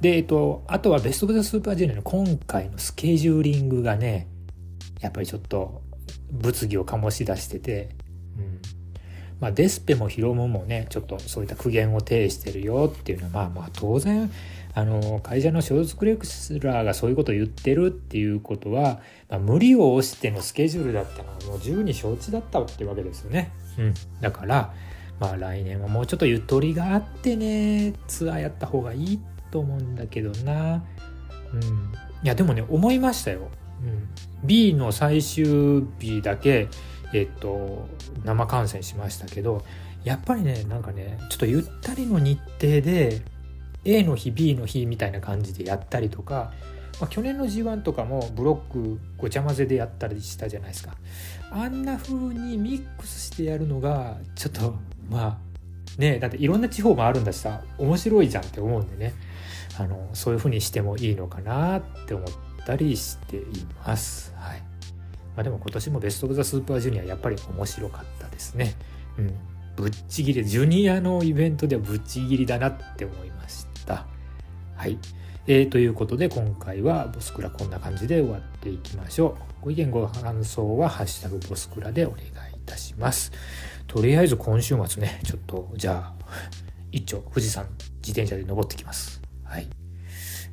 [0.00, 4.28] でえっとあとはベスト・オブ・ザ・スーパージュニアの今回のスケジューリングがね
[5.00, 5.82] やっぱりちょっと
[6.30, 7.90] 物議を醸し出してて、
[8.36, 8.60] うん。
[9.40, 14.30] まあ、デスペもヒロムもねちょっとそういった苦言を呈してるよっていうのはまあまあ当然
[14.72, 23.52] あの会社の所属レクスラーがそういうことを言ってるっていうことは、まあ、無理を押してのスケジュールだったのはもう十分に承知だったってわけですよね。
[23.78, 24.72] うん、だから
[25.18, 30.84] まあ来年はもうちょっとゆとりがあってねツアーやった方がいいと思うんだけどな。
[31.52, 31.60] うん、
[32.22, 33.50] いやでもね思いましたよ。
[33.82, 34.08] うん、
[34.44, 36.68] B の最終日だけ
[37.12, 37.88] えっと
[38.24, 39.64] 生観戦しましたけど
[40.04, 43.22] やっぱりねなんかねちょっとゆったりの日程で
[43.84, 46.52] A の日 B の日みたいな感じでやったりとか、
[47.00, 50.96] まあ、去年の G1 とかもブロックごちゃ混ぜでやったりしたじゃないですか
[51.50, 54.74] あんな風にミックスしてやるのがちょっと
[55.08, 59.14] まあねだっていろんな地方もあるんだしさ面白いじゃんって思うんでね
[59.78, 62.28] あのそういう風にしてもいいのかなって思っ
[62.66, 63.42] たりしてい
[63.84, 64.34] ます。
[64.36, 68.74] はいまあ、でも今年もベスト・オブ・ザ・スーパージュニアやっぱり面白かったですね。
[69.16, 69.34] うん、
[69.76, 73.39] ぶっちぎりジュニアのイベントではぶっちぎりだなって思いました。
[74.80, 74.96] はい。
[75.46, 79.64] えー、ということで今回はボスクラこんな感じで終わっていきましょう。
[79.64, 82.30] ご意見ご感想はハッシュタグボスクラでお願いい
[82.64, 83.30] たします。
[83.86, 86.24] とりあえず今週末ね、ちょっとじゃあ
[86.92, 87.66] 一丁富士山
[87.96, 89.20] 自転車で登ってきます。
[89.44, 89.68] はい。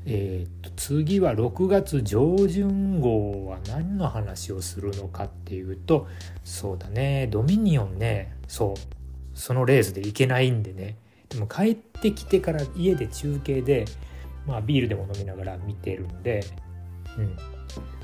[0.05, 6.05] えー、と次は6月上旬号は何の話をするのかっていうと
[6.43, 10.97] そうだねドミニオンねそうそのレースで行けないんでね
[11.29, 13.85] でも帰ってきてから家で中継で、
[14.47, 16.43] まあ、ビールでも飲みながら見てるんで、
[17.17, 17.37] うん、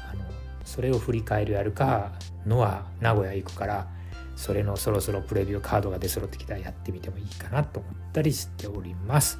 [0.10, 0.26] あの
[0.66, 2.12] それを振り返るやるか
[2.46, 3.88] のは名古屋行くから
[4.36, 9.40] それのそろそろプレビューカードが出揃ってきたらやってみてもいいかなと思ったりしております。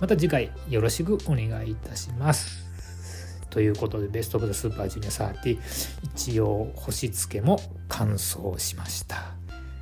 [0.00, 2.66] また次回よろしくお願いいたします。
[3.50, 5.58] ということでベストオブザスーパージュニア30
[6.02, 9.34] 一応星付けも完走しました。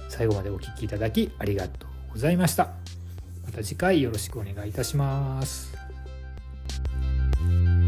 [0.09, 2.71] 最後までお聴きいただきありがとうございました。
[3.45, 5.76] また次回よろしくお願いいたします。
[7.49, 7.86] Thank you.